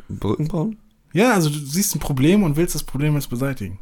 [0.09, 0.77] Brücken bauen?
[1.13, 3.79] Ja, also du siehst ein Problem und willst das Problem jetzt beseitigen.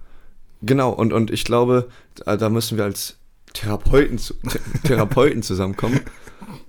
[0.61, 1.89] Genau, und, und ich glaube,
[2.25, 3.17] da, müssen wir als
[3.53, 4.19] Therapeuten,
[4.83, 6.01] Therapeuten zusammenkommen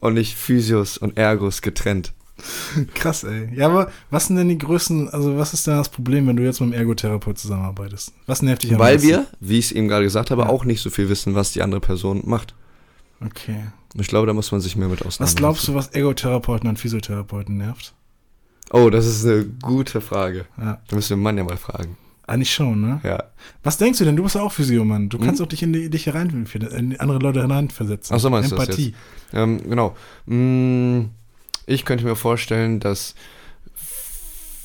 [0.01, 2.13] und nicht Physios und Ergos getrennt.
[2.95, 3.51] Krass, ey.
[3.55, 6.43] Ja, aber was sind denn die größten, also was ist denn das Problem, wenn du
[6.43, 8.13] jetzt mit einem Ergotherapeut zusammenarbeitest?
[8.27, 9.09] Was nervt dich am Weil meisten?
[9.09, 10.49] wir, wie ich es eben gerade gesagt habe, Ja.
[10.49, 12.55] auch nicht so viel wissen, was die andere Person macht.
[13.25, 13.65] Okay.
[13.95, 15.23] Ich glaube, da muss man sich mehr mit auseinandersetzen.
[15.23, 17.93] Was glaubst du, was Ergotherapeuten und Physiotherapeuten nervt?
[18.73, 20.47] Oh, das ist eine gute Frage.
[20.57, 20.81] Ja.
[20.89, 21.99] Da müssen wir den Mann ja mal fragen.
[22.31, 23.01] Eigentlich schon, ne?
[23.03, 23.25] Ja.
[23.63, 24.17] Was denkst du denn?
[24.17, 25.09] Du bist ja auch Physiomann.
[25.09, 25.25] Du Hm?
[25.25, 28.15] kannst auch dich in die, dich herein, in andere Leute hineinversetzen.
[28.15, 28.95] Ach so, meinst du das Empathie.
[29.33, 29.97] Ähm, genau.
[30.27, 31.11] Mm,
[31.67, 33.15] Ich könnte mir vorstellen, dass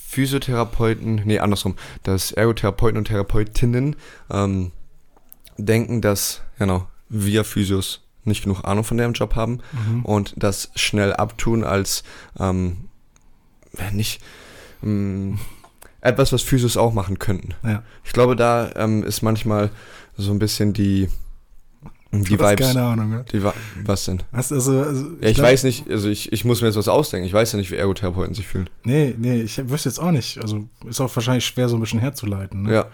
[0.07, 3.95] Physiotherapeuten, nee, andersrum, dass Ergotherapeuten und Therapeutinnen
[4.31, 4.71] ähm,
[5.57, 10.05] denken, dass, genau, wir Physios nicht genug Ahnung von deren Job haben Mhm.
[10.05, 12.03] und das schnell abtun als
[12.39, 12.89] ähm,
[13.91, 14.21] nicht
[14.83, 15.37] ähm,
[16.05, 17.53] etwas, was Physios auch machen könnten.
[17.63, 17.83] Ja.
[18.03, 19.69] Ich glaube, da ähm, ist manchmal
[20.17, 21.09] so ein bisschen die,
[22.11, 22.67] die Vibes.
[22.67, 23.25] keine Ahnung, ne?
[23.31, 24.23] Die, Wa- was denn?
[24.31, 26.87] Hast also, also Ja, ich glaub- weiß nicht, also ich, ich muss mir jetzt was
[26.87, 27.27] ausdenken.
[27.27, 28.69] Ich weiß ja nicht, wie Ergotherapeuten sich fühlen.
[28.85, 30.37] Nee, nee, ich wüsste jetzt auch nicht.
[30.41, 32.63] Also ist auch wahrscheinlich schwer, so ein bisschen herzuleiten.
[32.63, 32.73] Ne?
[32.73, 32.85] Ja,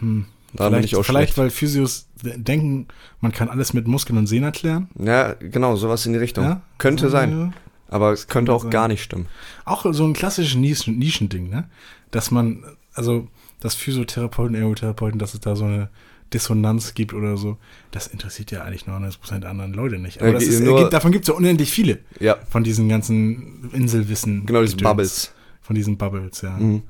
[0.00, 0.24] Hm.
[0.54, 1.38] da bin Vielleicht, ich auch vielleicht schlecht.
[1.38, 2.88] weil Physios de- denken,
[3.20, 4.88] man kann alles mit Muskeln und Sehnen erklären.
[4.98, 6.44] Ja, genau, sowas in die Richtung.
[6.44, 6.62] Ja?
[6.78, 7.52] Könnte So, sein, ja.
[7.88, 8.70] aber es könnte auch sein.
[8.70, 9.26] gar nicht stimmen.
[9.66, 11.68] Auch so ein klassisches Nischen, Nischending, ne?
[12.14, 13.28] Dass man, also,
[13.60, 15.88] dass Physiotherapeuten, Ergotherapeuten, dass es da so eine
[16.32, 17.58] Dissonanz gibt oder so,
[17.90, 20.20] das interessiert ja eigentlich 99% der anderen Leute nicht.
[20.22, 24.46] Aber ge- ist, nur- davon gibt es ja unendlich viele, Ja, von diesen ganzen Inselwissen.
[24.46, 24.90] genau, diese Gedöns.
[24.90, 25.34] Bubbles.
[25.60, 26.56] Von diesen Bubbles, ja.
[26.56, 26.82] Mhm.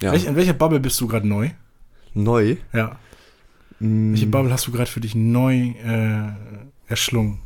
[0.00, 0.12] Ja.
[0.12, 1.50] Welch, in welcher Bubble bist du gerade neu?
[2.14, 2.56] Neu?
[2.72, 2.98] Ja.
[3.80, 5.54] Welche Bubble hast du gerade für dich neu
[5.84, 6.28] äh,
[6.86, 7.40] erschlungen?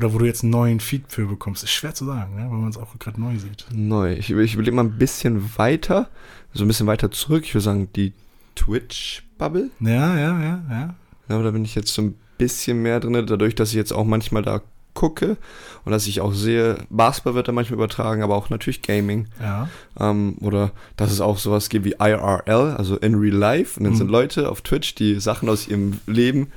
[0.00, 1.62] Oder wo du jetzt einen neuen Feed für bekommst?
[1.62, 2.50] Ist schwer zu sagen, ne?
[2.50, 3.66] weil man es auch gerade neu sieht.
[3.70, 4.14] Neu.
[4.14, 6.08] Ich, ich überlege mal ein bisschen weiter,
[6.54, 7.44] so ein bisschen weiter zurück.
[7.44, 8.14] Ich würde sagen, die
[8.54, 9.68] Twitch-Bubble.
[9.80, 10.94] Ja, ja, ja, ja.
[11.28, 14.06] Ja, da bin ich jetzt so ein bisschen mehr drin, dadurch, dass ich jetzt auch
[14.06, 14.62] manchmal da
[14.94, 15.36] gucke
[15.84, 19.28] und dass ich auch sehe, Basketball wird da manchmal übertragen, aber auch natürlich Gaming.
[19.38, 19.68] Ja.
[19.98, 23.78] Ähm, oder dass es auch sowas gibt wie IRL, also in real life.
[23.78, 23.98] Und dann Mhm.
[23.98, 26.50] sind Leute auf Twitch, die Sachen aus ihrem Leben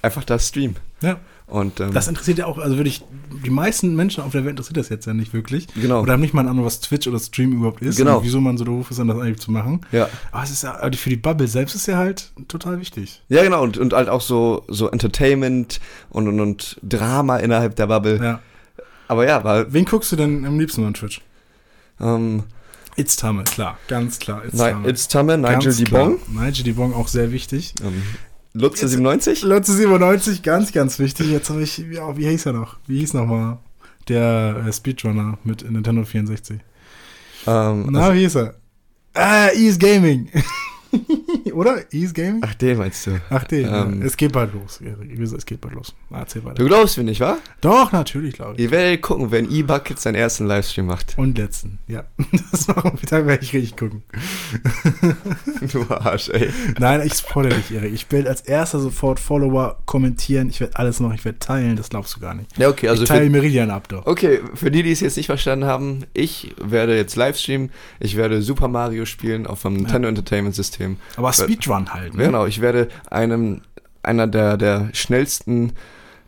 [0.00, 0.76] einfach da streamen.
[1.02, 1.18] Ja.
[1.48, 3.02] Und ähm, Das interessiert ja auch, also würde ich,
[3.44, 5.66] die meisten Menschen auf der Welt interessiert das jetzt ja nicht wirklich.
[5.74, 6.02] Genau.
[6.02, 7.96] Oder haben nicht mal eine Ahnung, was Twitch oder Stream überhaupt ist.
[7.96, 8.18] Genau.
[8.18, 9.80] Und wieso man so doof ist, dann das eigentlich zu machen.
[9.90, 10.10] ja.
[10.30, 13.22] Aber es ist ja, aber für die Bubble selbst ist ja halt total wichtig.
[13.28, 15.80] Ja, genau, und, und halt auch so, so Entertainment
[16.10, 18.20] und, und, und Drama innerhalb der Bubble.
[18.22, 18.40] Ja.
[19.08, 21.22] Aber ja, war, Wen guckst du denn am liebsten an Twitch?
[21.98, 22.42] ähm,
[22.96, 24.44] It's Tamme, klar, ganz klar.
[24.44, 24.88] It's Tamme.
[24.88, 26.18] It's Tamme, Nigel Dibong.
[26.28, 27.72] Nigel Dibong auch sehr wichtig.
[27.82, 28.02] ähm,
[28.58, 29.42] Lutze 97.
[29.42, 31.30] Lotze 97, ganz, ganz wichtig.
[31.30, 32.76] Jetzt habe ich, ja, wie hieß er noch?
[32.86, 33.58] Wie hieß nochmal
[34.08, 36.58] der äh, Speedrunner mit Nintendo 64?
[37.46, 38.54] Ähm, Na, also, wie hieß er?
[39.14, 40.28] Ah, Ease Gaming.
[41.52, 41.92] Oder?
[41.92, 42.40] Ease Gaming?
[42.44, 43.20] ach, den meinst du.
[43.30, 43.66] Ach, den.
[43.66, 44.06] ähm, ja.
[44.06, 44.80] Es geht bald los.
[44.80, 45.94] Es geht bald los.
[46.10, 46.54] Erzähl weiter.
[46.54, 47.38] Du glaubst mir nicht, wa?
[47.60, 48.60] Doch, natürlich, glaube ich.
[48.60, 51.16] Ihr werdet gucken, wenn E-Bucket seinen ersten Livestream macht.
[51.18, 52.04] Und letzten, ja.
[52.50, 54.02] Das machen wir, da werde ich richtig gucken.
[55.72, 56.50] Du Arsch, ey.
[56.78, 57.92] Nein, ich spoilere dich, Erik.
[57.92, 60.48] Ich werde als erster sofort Follower kommentieren.
[60.50, 61.14] Ich werde alles machen.
[61.14, 61.76] Ich werde teilen.
[61.76, 62.56] Das glaubst du gar nicht.
[62.56, 64.06] Ja, okay, also ich teile für, Meridian ab, doch.
[64.06, 67.70] okay, für die, die es jetzt nicht verstanden haben, ich werde jetzt Livestreamen,
[68.00, 70.77] ich werde Super Mario spielen auf dem Nintendo Entertainment System.
[71.16, 72.24] Aber Speedrun halt, ne?
[72.24, 73.62] Genau, ich werde einem,
[74.02, 75.72] einer der, der schnellsten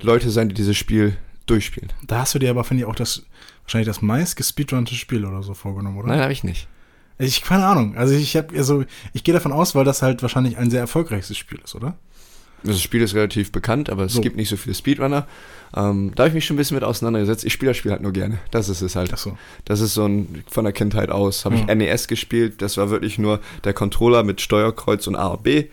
[0.00, 1.92] Leute sein, die dieses Spiel durchspielen.
[2.06, 3.22] Da hast du dir aber, finde ich, auch das,
[3.62, 6.08] wahrscheinlich das meist gespeedrunte Spiel oder so vorgenommen, oder?
[6.08, 6.68] Nein, habe ich nicht.
[7.18, 7.96] Ich, keine Ahnung.
[7.96, 11.36] Also ich habe, also ich gehe davon aus, weil das halt wahrscheinlich ein sehr erfolgreiches
[11.36, 11.96] Spiel ist, oder?
[12.62, 14.20] Das Spiel ist relativ bekannt, aber es So.
[14.20, 15.26] gibt nicht so viele Speedrunner.
[15.74, 17.44] Ähm, da habe ich mich schon ein bisschen mit auseinandergesetzt.
[17.44, 18.38] Ich spiele das Spiel halt nur gerne.
[18.50, 19.16] Das ist es halt.
[19.16, 19.38] So.
[19.64, 21.44] Das ist so ein von der Kindheit aus.
[21.44, 21.74] Habe ich Ja.
[21.74, 22.60] NES gespielt.
[22.60, 25.66] Das war wirklich nur der Controller mit Steuerkreuz und A und B.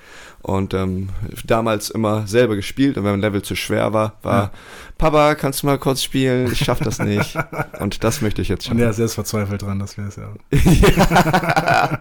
[0.44, 1.10] Und ähm,
[1.46, 2.98] damals immer selber gespielt.
[2.98, 4.52] Und wenn ein Level zu schwer war, war Ja.
[4.98, 6.52] Papa, kannst du mal kurz spielen?
[6.52, 7.36] Ich schaff das nicht.
[7.80, 8.80] und das möchte ich jetzt Und schon.
[8.80, 10.30] er ist selbst verzweifelt dran, das wäre es ja.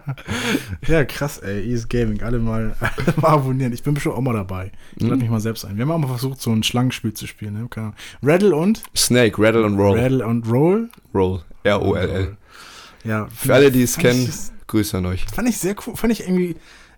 [0.87, 1.69] ja, krass, ey.
[1.69, 2.21] Ease Gaming.
[2.23, 3.73] Alle mal, alle mal abonnieren.
[3.73, 4.71] Ich bin bestimmt auch mal dabei.
[4.95, 5.21] Ich lade Mhm.
[5.21, 5.75] mich mal selbst ein.
[5.77, 7.53] Wir haben auch mal versucht, so ein Schlangenspiel zu spielen.
[7.53, 7.67] Ne?
[7.69, 7.97] Keine Ahnung.
[8.23, 8.83] Rattle und?
[8.95, 9.99] Snake, Rattle und Roll.
[9.99, 10.89] Rattle und Roll?
[11.13, 11.41] Roll.
[11.63, 12.37] R-O-L-L.
[13.03, 13.27] Ja.
[13.35, 14.31] Für alle, die es kennen,
[14.67, 15.25] Grüße an euch.
[15.33, 15.95] Fand ich sehr cool.
[15.95, 16.55] Fand ich irgendwie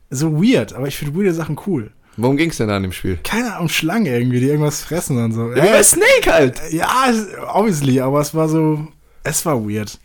[0.10, 0.74] so weird.
[0.74, 1.92] Aber ich finde weirde Sachen cool.
[2.18, 3.18] Worum ging es denn da in dem Spiel?
[3.24, 5.52] Keine Ahnung, Schlangen irgendwie, die irgendwas fressen und so.
[5.54, 6.60] Ja, bei Snake halt!
[6.72, 8.88] Ja, es- obviously, aber es war so,
[9.24, 9.98] es war weird.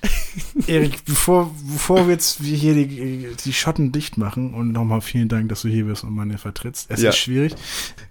[0.66, 5.48] Erik, bevor, bevor wir jetzt hier die, die Schotten dicht machen und nochmal vielen Dank,
[5.48, 6.90] dass du hier bist und meine vertrittst.
[6.90, 7.10] Es Ja.
[7.10, 7.54] ist schwierig.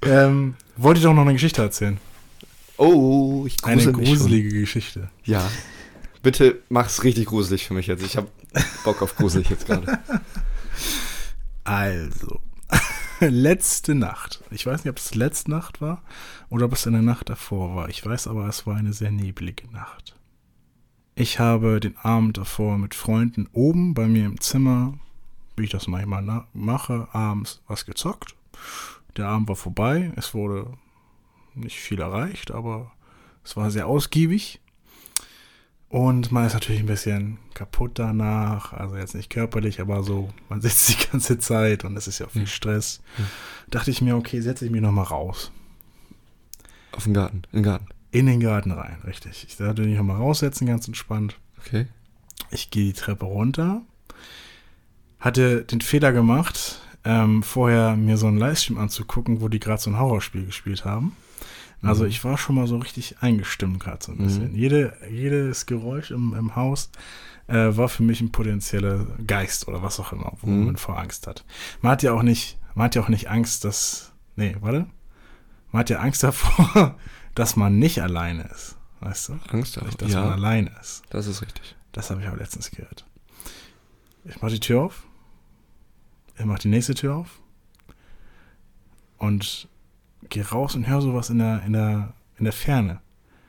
[0.05, 1.97] Ähm, wollte ich doch noch eine Geschichte erzählen.
[2.78, 4.03] Oh, ich Eine grusel schon.
[4.03, 5.09] gruselige Geschichte.
[5.24, 5.49] Ja.
[6.24, 8.03] Bitte mach's richtig gruselig für mich jetzt.
[8.05, 8.28] Ich habe
[8.84, 9.99] Bock auf gruselig jetzt gerade.
[11.68, 12.39] Also,
[13.20, 14.41] letzte Nacht.
[14.51, 16.01] Ich weiß nicht, ob es letzte Nacht war
[16.47, 17.89] oder ob es in der Nacht davor war.
[17.89, 20.15] Ich weiß aber, es war eine sehr neblige Nacht.
[21.13, 24.97] Ich habe den Abend davor mit Freunden oben bei mir im Zimmer,
[25.57, 28.34] wie ich das manchmal mache, abends was gezockt.
[29.18, 30.13] Der Abend war vorbei.
[30.15, 30.72] Es wurde
[31.53, 32.93] nicht viel erreicht, aber
[33.43, 34.61] es war sehr ausgiebig.
[35.90, 38.74] Und man ist natürlich ein bisschen kaputt danach.
[38.74, 42.28] Also jetzt nicht körperlich, aber so, man sitzt die ganze Zeit und es ist ja
[42.28, 43.02] auch viel Stress.
[43.70, 45.52] Dachte ich mir, okay, setze ich mich nochmal raus.
[46.92, 47.88] Auf den Garten, in den Garten.
[48.12, 49.46] In den Garten rein, richtig.
[49.48, 51.38] Ich dachte, mich nochmal raussetzen, ganz entspannt.
[51.60, 51.88] Okay.
[52.52, 53.82] Ich gehe die Treppe runter.
[55.20, 59.90] Hatte den Fehler gemacht, ähm, vorher mir so einen Livestream anzugucken, wo die gerade so
[59.90, 61.16] ein Horrorspiel gespielt haben.
[61.82, 62.10] Also Mhm.
[62.10, 64.24] ich war schon mal so richtig eingestimmt gerade so ein Mhm.
[64.24, 64.56] bisschen.
[64.56, 66.90] Jede, jedes Geräusch im, im Haus
[67.48, 70.66] äh, war für mich ein potenzieller Geist oder was auch immer, wo Mhm.
[70.66, 71.46] man vor Angst hat.
[71.82, 74.12] Man hat ja auch nicht, man hat ja auch nicht Angst, dass.
[74.36, 74.88] Nee, warte.
[75.72, 76.96] Man hat ja Angst davor,
[77.36, 78.76] dass man nicht alleine ist.
[79.00, 79.34] Weißt du?
[79.50, 79.96] Angst Nicht, auf.
[79.96, 81.04] dass man Ja, alleine ist.
[81.12, 81.76] das ist richtig.
[81.92, 83.06] Das habe ich aber letztens gehört.
[84.26, 85.04] Ich mache die Tür auf.
[86.40, 87.40] Ich mache die nächste Tür auf.
[89.18, 89.68] Und
[90.30, 93.01] gehe raus und höre sowas in der, in der, in der Ferne.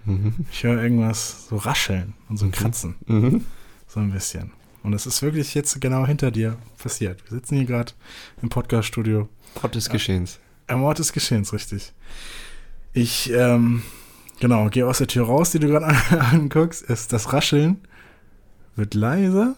[0.05, 0.47] Mhm.
[0.51, 2.97] Ich höre irgendwas so rascheln und so ein Kratzen.
[3.07, 3.45] Mhm.
[3.87, 4.53] So ein bisschen.
[4.83, 7.23] Und es ist wirklich jetzt genau hinter dir passiert.
[7.25, 7.93] Wir sitzen hier gerade
[8.43, 9.29] im Podcast-Studio.
[9.63, 10.39] Ort des Geschehens.
[10.67, 11.93] Am Ort des Geschehens, richtig.
[12.93, 13.83] Ich, ähm,
[14.41, 15.97] genau, gehe aus der Tür raus, die du gerade an,
[16.33, 16.83] anguckst.
[16.83, 17.79] Ist das Rascheln
[18.79, 19.57] wird leiser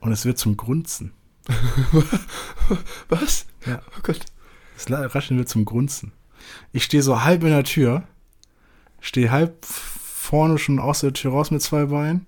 [0.00, 1.12] und es wird zum Grunzen.
[3.08, 3.46] Was?
[3.66, 3.82] Ja.
[3.96, 4.24] Oh Gott.
[4.76, 6.12] Es rascheln wir zum Grunzen.
[6.72, 8.04] Ich stehe so halb in der Tür,
[9.00, 12.26] stehe halb vorne schon aus der Tür raus mit zwei Beinen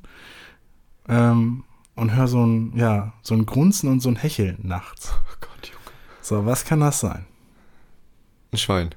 [1.09, 5.13] ähm, und höre so ein, ja, so ein Grunzen und so ein Hecheln nachts.
[5.13, 5.97] Oh Gott, Junge.
[6.23, 7.27] So, was kann das sein?
[8.53, 8.91] Ein Schwein.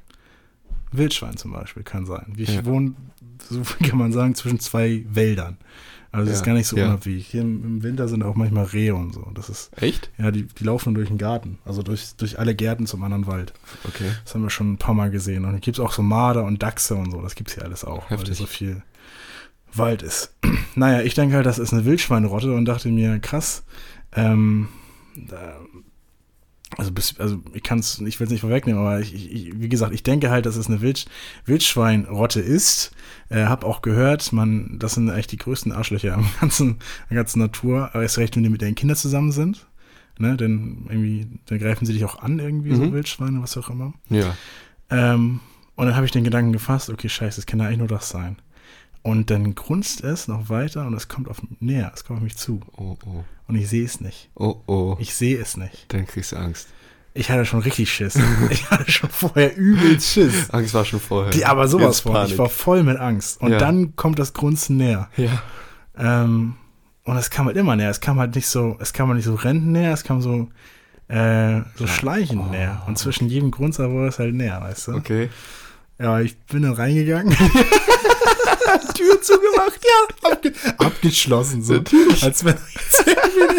[0.91, 2.33] Wildschwein zum Beispiel kann sein.
[2.37, 2.65] Ich Ja.
[2.65, 2.95] wohne,
[3.49, 5.57] so kann man sagen, zwischen zwei Wäldern.
[6.12, 6.86] Also ist Ja, gar nicht so ja.
[6.86, 7.28] unabhängig.
[7.28, 9.28] Hier im, im Winter sind auch manchmal Rehe und so.
[9.36, 10.10] Das ist, Echt?
[10.18, 11.60] ja, die, die laufen durch den Garten.
[11.66, 13.53] Also durch, durch alle Gärten zum anderen Wald.
[13.88, 14.10] Okay.
[14.24, 15.45] Das haben wir schon ein paar Mal gesehen.
[15.45, 17.22] Und hier gibt es auch so Marder und Dachse und so.
[17.22, 18.38] Das gibt es hier alles auch, weil Heftig.
[18.38, 18.82] hier so viel
[19.74, 20.34] Wald ist.
[20.76, 23.64] naja, ich denke halt, das ist eine Wildschweinrotte und dachte mir, krass,
[24.16, 24.70] ähm,
[25.16, 25.60] da,
[26.78, 29.70] also, bis, also ich kann es, ich will es nicht vorwegnehmen, aber ich, ich, wie
[29.70, 31.05] gesagt, ich denke halt, dass es eine Wild,
[31.45, 32.91] Wildschweinrotte ist.
[33.30, 36.78] Äh, hab auch gehört, man, das sind eigentlich die größten Arschlöcher am ganzen,
[37.09, 39.65] der ganzen Natur, aber erst recht, wenn die mit ihren Kindern zusammen sind.
[40.22, 42.91] Ne, denn irgendwie, dann greifen sie dich auch an, irgendwie, so Mhm.
[42.91, 43.93] Wildschweine, was auch immer.
[44.09, 44.36] Ja.
[44.89, 45.39] Ähm,
[45.76, 48.09] und dann habe ich den Gedanken gefasst, okay, scheiße, es kann ja eigentlich nur das
[48.09, 48.36] sein.
[49.01, 52.35] Und dann grunzt es noch weiter und es kommt auf näher, es kommt auf mich
[52.37, 52.59] zu.
[52.77, 53.23] Oh, oh.
[53.47, 54.29] Und ich sehe es nicht.
[54.35, 54.97] Oh, oh.
[54.99, 55.85] Ich sehe es nicht.
[55.87, 56.67] Dann kriegst du Angst.
[57.13, 58.19] Ich hatte schon richtig Schiss.
[58.49, 60.49] ich hatte schon vorher übelst Schiss.
[60.51, 61.31] Angst war schon vorher.
[61.31, 62.13] Die, aber sowas Jetzt von.
[62.13, 62.31] Panik.
[62.33, 63.41] Ich war voll mit Angst.
[63.41, 63.57] Und Ja.
[63.57, 65.09] dann kommt das Grunzen näher.
[65.17, 65.41] Ja.
[65.97, 66.55] Ähm,
[67.05, 67.89] und es kam halt immer näher.
[67.89, 70.49] Es kam halt nicht so, es kam halt nicht so rennend näher, es kam so,
[71.07, 72.51] äh, so schleichend Oh.
[72.51, 72.83] näher.
[72.85, 74.91] Und zwischen jedem Grunzer wurde es halt näher, weißt du?
[74.93, 75.29] Okay.
[75.97, 77.35] Ja, ich bin dann reingegangen.
[78.93, 80.32] Tür zugemacht, ja.
[80.32, 81.74] Abge abgeschlossen, so.
[81.74, 82.24] Natürlich.
[82.24, 82.55] Als wenn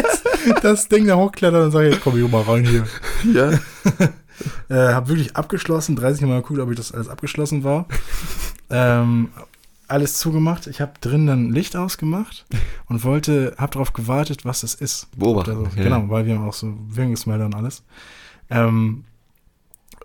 [0.03, 0.23] das,
[0.63, 2.87] das Ding da hochklettert und sagt, jetzt komm ich mal rein hier.
[3.33, 3.59] Ja.
[4.71, 7.85] Äh, hab wirklich abgeschlossen, 30 Mal geguckt, ob ich das alles abgeschlossen war.
[8.71, 9.29] ähm,
[9.87, 10.67] alles zugemacht.
[10.67, 12.47] Ich habe drin dann Licht ausgemacht
[12.87, 15.09] und wollte, hab darauf gewartet, was es ist.
[15.15, 15.51] Beobachten.
[15.51, 15.83] Also, ja.
[15.83, 17.83] Genau, weil wir haben auch so Wirkungsmelder und alles.
[18.49, 19.05] Ähm,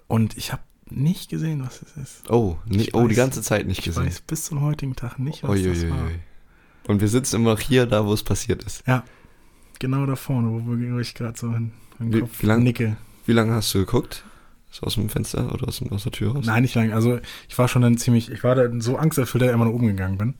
[0.08, 2.29] und ich habe nicht gesehen, was es ist.
[2.29, 4.05] Oh, nee, Ich oh, die weiß- ganze Zeit nicht Ich gesehen.
[4.05, 5.97] weiß bis zum heutigen Tag nicht, was das war.
[5.97, 6.19] Uiuiui.
[6.88, 8.83] Und wir sitzen immer noch hier, da wo es passiert ist.
[9.79, 12.97] Genau da vorne, wo, ich gerade so in, in Wie- Kopf wie lang- nicke.
[13.25, 14.23] Wie lange hast du geguckt?
[14.69, 16.45] So aus dem Fenster oder aus, aus der Tür raus?
[16.45, 16.93] Nein, nicht lange.
[16.93, 19.71] Also ich war schon dann ziemlich, ich war da so angsterfüllt, dass ich immer nach
[19.71, 20.33] oben gegangen bin.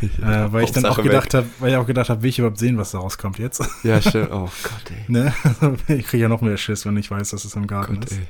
[0.22, 2.58] äh, weil ich dann auch gedacht habe, weil ich auch gedacht habe, will ich überhaupt
[2.58, 3.62] sehen, was da rauskommt jetzt.
[3.82, 4.30] Ja, stimmt.
[4.30, 5.04] Oh Gott, ey.
[5.10, 5.32] ne?
[5.88, 8.20] Ich kriege ja noch mehr Schiss, wenn ich weiß, dass es im Garten Gott, ist.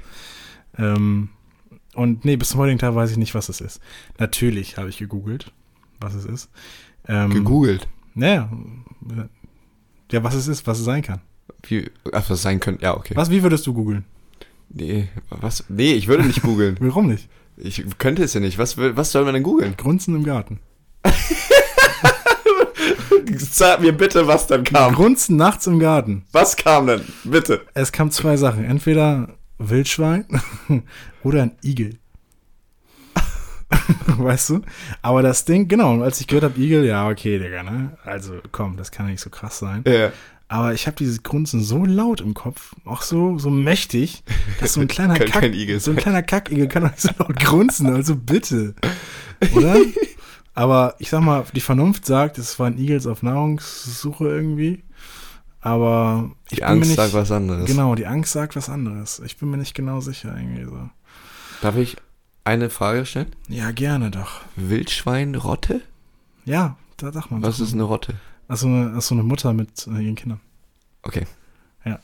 [0.78, 1.28] Ähm,
[1.98, 3.80] und nee, bis zum heutigen Tag weiß ich nicht, was es ist.
[4.18, 5.50] Natürlich habe ich gegoogelt,
[6.00, 6.48] was es ist.
[7.08, 7.88] Ähm, Gegoogelt.
[8.14, 8.48] Naja.
[10.12, 11.20] Ja, was es ist, was es sein kann.
[11.66, 12.84] Wie, ach, was sein könnte.
[12.84, 13.16] Ja, okay.
[13.16, 14.04] Was, wie würdest du googeln?
[14.68, 15.64] Nee, was?
[15.68, 16.76] Nee, ich würde nicht googeln.
[16.80, 17.28] Warum nicht?
[17.56, 18.58] Ich könnte es ja nicht.
[18.58, 19.76] Was, was soll man denn googeln?
[19.76, 20.60] Grunzen im Garten.
[23.38, 24.94] Sag mir bitte, was dann kam.
[24.94, 26.24] Grunzen nachts im Garten.
[26.30, 27.02] Was kam denn?
[27.24, 27.62] Bitte.
[27.74, 28.64] Es kam zwei Sachen.
[28.64, 30.26] Entweder Wildschwein
[31.22, 31.98] oder ein Igel.
[34.06, 34.60] weißt du?
[35.02, 37.96] Aber das Ding, genau, als ich gehört habe, Igel, ja, okay, Digga, ne?
[38.04, 39.84] Also, komm, das kann nicht so krass sein.
[39.86, 40.12] Ja.
[40.50, 44.22] Aber ich habe dieses Grunzen so laut im Kopf, auch so, so mächtig,
[44.60, 47.38] dass so ein kleiner Kann Kack, so ein kleiner Kackigel kann doch nicht so laut
[47.38, 48.74] grunzen, also bitte.
[49.52, 49.76] Oder?
[50.54, 54.82] Aber ich sag mal, die Vernunft sagt, es waren Igels auf Nahrungssuche irgendwie.
[55.68, 57.66] Aber ich Die Angst nicht, sagt was anderes.
[57.66, 59.20] Genau, die Angst sagt was anderes.
[59.24, 60.88] Ich bin mir nicht genau sicher irgendwie so.
[61.60, 61.96] Darf ich
[62.44, 63.34] eine Frage stellen?
[63.48, 64.40] Ja, gerne doch.
[64.56, 65.82] Wildschwein, Rotte?
[66.46, 67.42] Ja, da sagt man.
[67.42, 68.14] Was ist eine Rotte?
[68.48, 70.40] Achso, eine, ach so eine Mutter mit äh, ihren Kindern.
[71.02, 71.26] Okay.
[71.84, 71.98] Ja.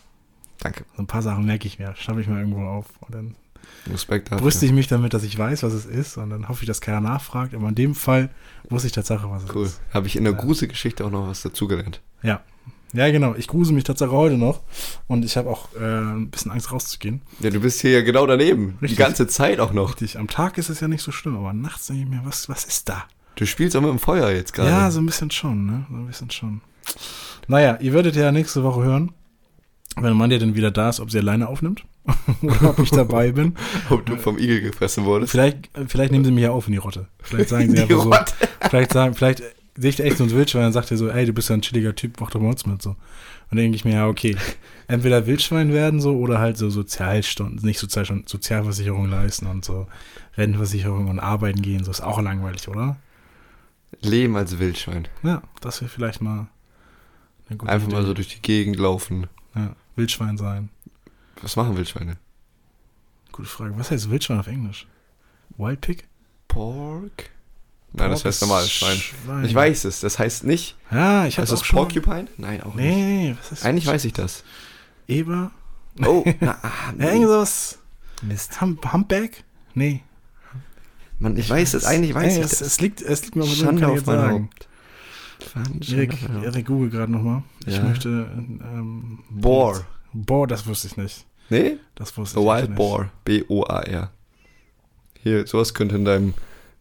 [0.59, 0.85] Danke.
[0.97, 2.87] So ein paar Sachen merke ich mir, schreibe ich mal irgendwo auf.
[3.01, 3.35] Und dann
[3.91, 4.43] Respekt dafür.
[4.43, 6.19] brüste ich mich damit, dass ich weiß, was es ist.
[6.19, 7.55] Und dann hoffe ich, dass keiner nachfragt.
[7.55, 8.29] Aber in dem Fall
[8.69, 9.65] wusste ich Tatsache, was es Cool.
[9.65, 9.81] ist.
[9.95, 10.39] Habe ich in der Ja.
[10.39, 12.03] Gruselgeschichte auch noch was dazugelernt.
[12.23, 12.43] Ja.
[12.95, 13.35] Ja, genau.
[13.35, 14.61] Ich grusel mich Tatsache heute noch.
[15.09, 17.23] Und ich habe auch äh, ein bisschen Angst rauszugehen.
[17.41, 18.79] Ja, du bist hier ja genau daneben.
[18.81, 18.91] Richtig.
[18.91, 19.91] Die ganze Zeit auch noch.
[19.91, 20.19] Richtig.
[20.19, 22.65] Am Tag ist es ja nicht so schlimm, aber nachts denke ich mir, was, was
[22.65, 23.05] ist da?
[23.35, 24.71] Du spielst auch mit dem Feuer jetzt gerade.
[24.71, 25.87] Ja, so ein bisschen schon, ne?
[25.91, 26.61] So ein bisschen schon.
[27.49, 29.13] Naja, ihr werdet ja nächste Woche hören,
[29.97, 31.85] wenn Mandy dann wieder da ist, ob sie alleine aufnimmt
[32.43, 33.57] oder ob ich dabei bin.
[33.91, 35.33] Ob du vom Igel gefressen wurdest.
[35.33, 37.09] Vielleicht, vielleicht nehmen sie mich ja auf in die Rotte.
[37.19, 38.13] Vielleicht sagen sie einfach so,
[38.69, 39.43] vielleicht sagen, vielleicht
[39.77, 41.57] sehe ich da echt so ein Wildschwein und sagt er so, ey, du bist ja
[41.57, 42.91] ein chilliger Typ, mach doch bei uns mit so.
[42.91, 42.99] Und
[43.51, 44.37] dann denke ich mir, ja, okay,
[44.87, 49.87] entweder Wildschwein werden so oder halt so Sozialstunden, nicht Sozial, Sozialversicherung leisten und so
[50.37, 52.97] Rentenversicherung und arbeiten gehen, so ist auch langweilig, oder?
[54.01, 55.09] Leben als Wildschwein.
[55.23, 56.49] Ja, das wäre vielleicht mal
[57.49, 57.97] eine gute Einfach Idee.
[57.97, 59.27] mal so durch die Gegend laufen.
[59.55, 60.69] Ja, Wildschwein sein.
[61.43, 62.17] Was machen Wildschweine?
[63.33, 63.75] Gute Frage.
[63.77, 64.87] Was heißt Wildschwein auf Englisch?
[65.57, 66.05] Wild Pig?
[66.49, 67.31] Pork?
[67.97, 68.97] Nein, das heißt ist normales Schwein.
[68.97, 69.45] Schwein.
[69.45, 70.01] Ich weiß es.
[70.01, 70.77] Das heißt nicht.
[70.91, 71.77] Ja, ich habe das schon.
[71.79, 72.27] Porcupine?
[72.37, 72.85] Nein, auch nicht.
[72.87, 74.43] Nee, was ist Eigentlich weiß ich das.
[75.07, 75.53] Eber?
[76.05, 77.79] Oh, na, ah, Ja, irgendwas.
[78.23, 78.61] Mist.
[78.61, 79.45] Hum Humpback?
[79.75, 80.03] Nee.
[81.21, 82.61] Mann, ich weiß es, eigentlich weiß Ey, ich es, das.
[82.63, 84.51] es, liegt, es liegt mir Schande ich auf jetzt mein sagen.
[84.51, 85.89] Haupt.
[85.91, 86.17] Erik.
[86.43, 87.43] Erik, google gerade nochmal.
[87.67, 87.83] Ich Ja.
[87.85, 88.09] möchte.
[88.09, 89.87] Ähm, Boar.
[90.13, 91.25] Boar, das wusste ich nicht.
[91.51, 91.77] Nee?
[91.95, 92.77] Das wusste A ich Wild nicht.
[92.77, 93.11] Boar.
[93.25, 94.11] B-O-A-R.
[95.23, 96.35] Hier, sowas könnte in deinem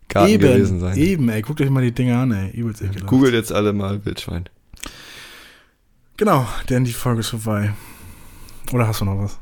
[0.09, 0.97] Garten Eben, gewesen sein.
[0.97, 1.41] eben, ey.
[1.41, 2.51] Guckt euch mal die Dinger an, ey.
[2.51, 3.07] Übelst ekelhaft.
[3.07, 4.47] Googelt jetzt alle mal Wildschwein.
[6.17, 7.73] Genau, denn die Folge ist vorbei.
[8.71, 9.39] Oder hast du noch was?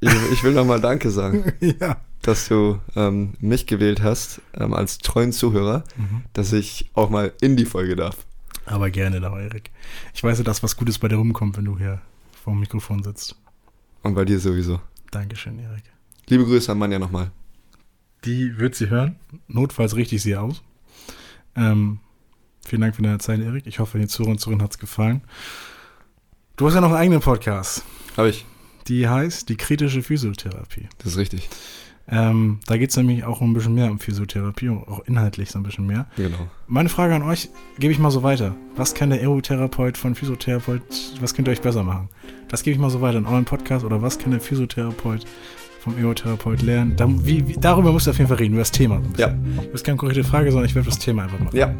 [0.00, 1.96] Ich, ich will nochmal Danke sagen, ja.
[2.22, 6.22] dass du ähm, mich gewählt hast ähm, als treuen Zuhörer, Mhm.
[6.34, 8.16] dass ich auch mal in die Folge darf.
[8.64, 9.70] Aber gerne doch, Erik.
[10.14, 12.00] Ich weiß ja, dass was Gutes bei dir rumkommt, wenn du hier
[12.44, 13.34] vor dem Mikrofon sitzt.
[14.02, 14.80] Und bei dir sowieso.
[15.10, 15.84] Dankeschön, Erik.
[16.28, 17.30] Liebe Grüße an Manja nochmal.
[18.28, 19.16] Die wird sie hören.
[19.46, 20.62] Notfalls richte ich sie aus.
[21.56, 21.98] Ähm,
[22.62, 23.66] vielen Dank für deine Zeit, Erik.
[23.66, 25.22] Ich hoffe, den Zuhörern und Zuhörern hat es gefallen.
[26.56, 27.84] Du hast ja noch einen eigenen Podcast.
[28.18, 28.44] Habe ich.
[28.86, 30.88] Die heißt die kritische Physiotherapie.
[30.98, 31.48] Das ist richtig.
[32.06, 35.62] Ähm, da geht es nämlich auch ein bisschen mehr um Physiotherapie, auch inhaltlich so ein
[35.62, 36.06] bisschen mehr.
[36.16, 36.50] Genau.
[36.66, 37.48] Meine Frage an euch
[37.78, 38.54] gebe ich mal so weiter.
[38.76, 40.82] Was kann der Aerotherapeut von Physiotherapeut,
[41.20, 42.10] was könnt ihr euch besser machen?
[42.48, 45.24] Das gebe ich mal so weiter in euren Podcast oder was kann der Physiotherapeut
[45.78, 46.94] vom Aerotherapeut lernen?
[46.96, 49.00] Da, wie, wie, darüber musst du auf jeden Fall reden, über das Thema.
[49.02, 49.38] So bisschen.
[49.56, 51.56] Das ist keine konkrete Frage, sondern ich werde das Thema einfach machen.
[51.56, 51.74] Ja?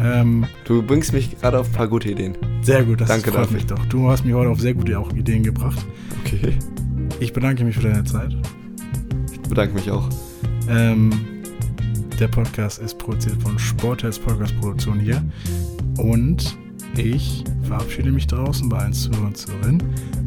[0.00, 2.36] Ähm, du bringst mich gerade auf ein paar gute Ideen.
[2.62, 3.56] sehr gut, das Danke freut dafür.
[3.56, 3.84] mich doch.
[3.86, 5.84] Du hast mir heute auf sehr gute auch Ideen gebracht.
[6.24, 6.54] Okay.
[7.20, 8.36] Ich bedanke mich für deine Zeit.
[9.32, 10.08] Ich bedanke mich auch.
[10.68, 11.10] Ähm,
[12.18, 15.22] der Podcast ist produziert von Sportherz Podcast Produktion hier.
[15.98, 16.56] Und
[16.96, 19.82] ich verabschiede mich draußen bei allen Zuhörern und Zuhörerinnen.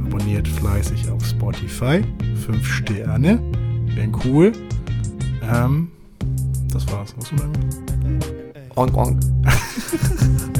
[0.05, 2.01] Abonniert fleißig auf Spotify.
[2.45, 3.39] Fünf Sterne.
[3.95, 4.51] Wären cool.
[5.43, 5.89] Ähm,
[6.71, 7.13] das war's.
[7.17, 7.53] Was du sagen?
[8.75, 9.19] Onk, onk.